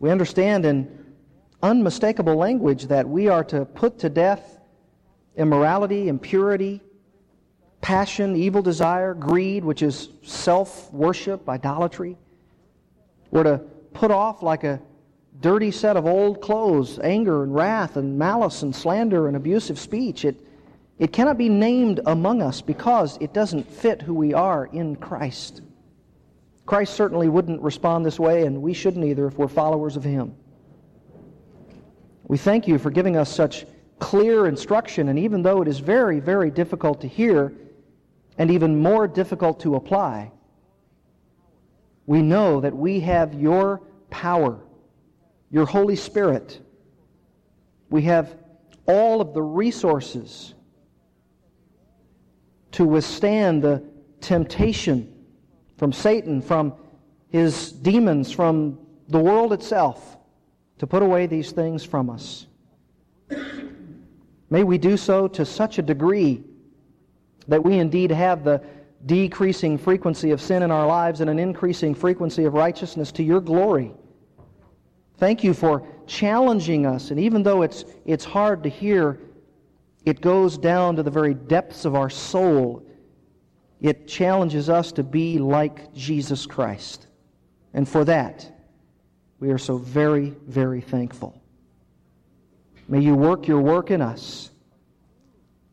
[0.00, 1.04] We understand in
[1.62, 4.58] unmistakable language that we are to put to death
[5.36, 6.80] immorality, impurity,
[7.80, 12.16] passion, evil desire, greed, which is self worship, idolatry.
[13.30, 13.58] We're to
[13.92, 14.80] put off like a
[15.40, 20.24] dirty set of old clothes anger and wrath and malice and slander and abusive speech.
[20.24, 20.36] It,
[20.98, 25.62] it cannot be named among us because it doesn't fit who we are in Christ.
[26.66, 30.34] Christ certainly wouldn't respond this way, and we shouldn't either if we're followers of Him.
[32.24, 33.66] We thank you for giving us such
[33.98, 37.52] clear instruction, and even though it is very, very difficult to hear
[38.38, 40.30] and even more difficult to apply,
[42.06, 43.80] we know that we have your
[44.10, 44.58] power,
[45.50, 46.60] your Holy Spirit.
[47.90, 48.36] We have
[48.86, 50.54] all of the resources
[52.72, 53.82] to withstand the
[54.20, 55.12] temptation
[55.76, 56.74] from Satan, from
[57.28, 60.16] his demons, from the world itself,
[60.78, 62.46] to put away these things from us.
[64.50, 66.44] May we do so to such a degree
[67.48, 68.62] that we indeed have the
[69.06, 73.40] decreasing frequency of sin in our lives and an increasing frequency of righteousness to your
[73.40, 73.92] glory.
[75.16, 79.18] Thank you for challenging us, and even though it's, it's hard to hear,
[80.04, 82.84] it goes down to the very depths of our soul
[83.82, 87.08] it challenges us to be like Jesus Christ.
[87.74, 88.48] And for that,
[89.40, 91.42] we are so very, very thankful.
[92.86, 94.50] May you work your work in us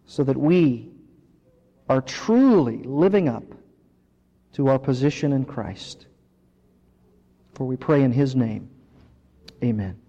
[0.08, 0.90] so that we
[1.88, 3.44] are truly living up
[4.54, 6.08] to our position in Christ.
[7.54, 8.72] For we pray in His name.
[9.64, 10.00] Amen.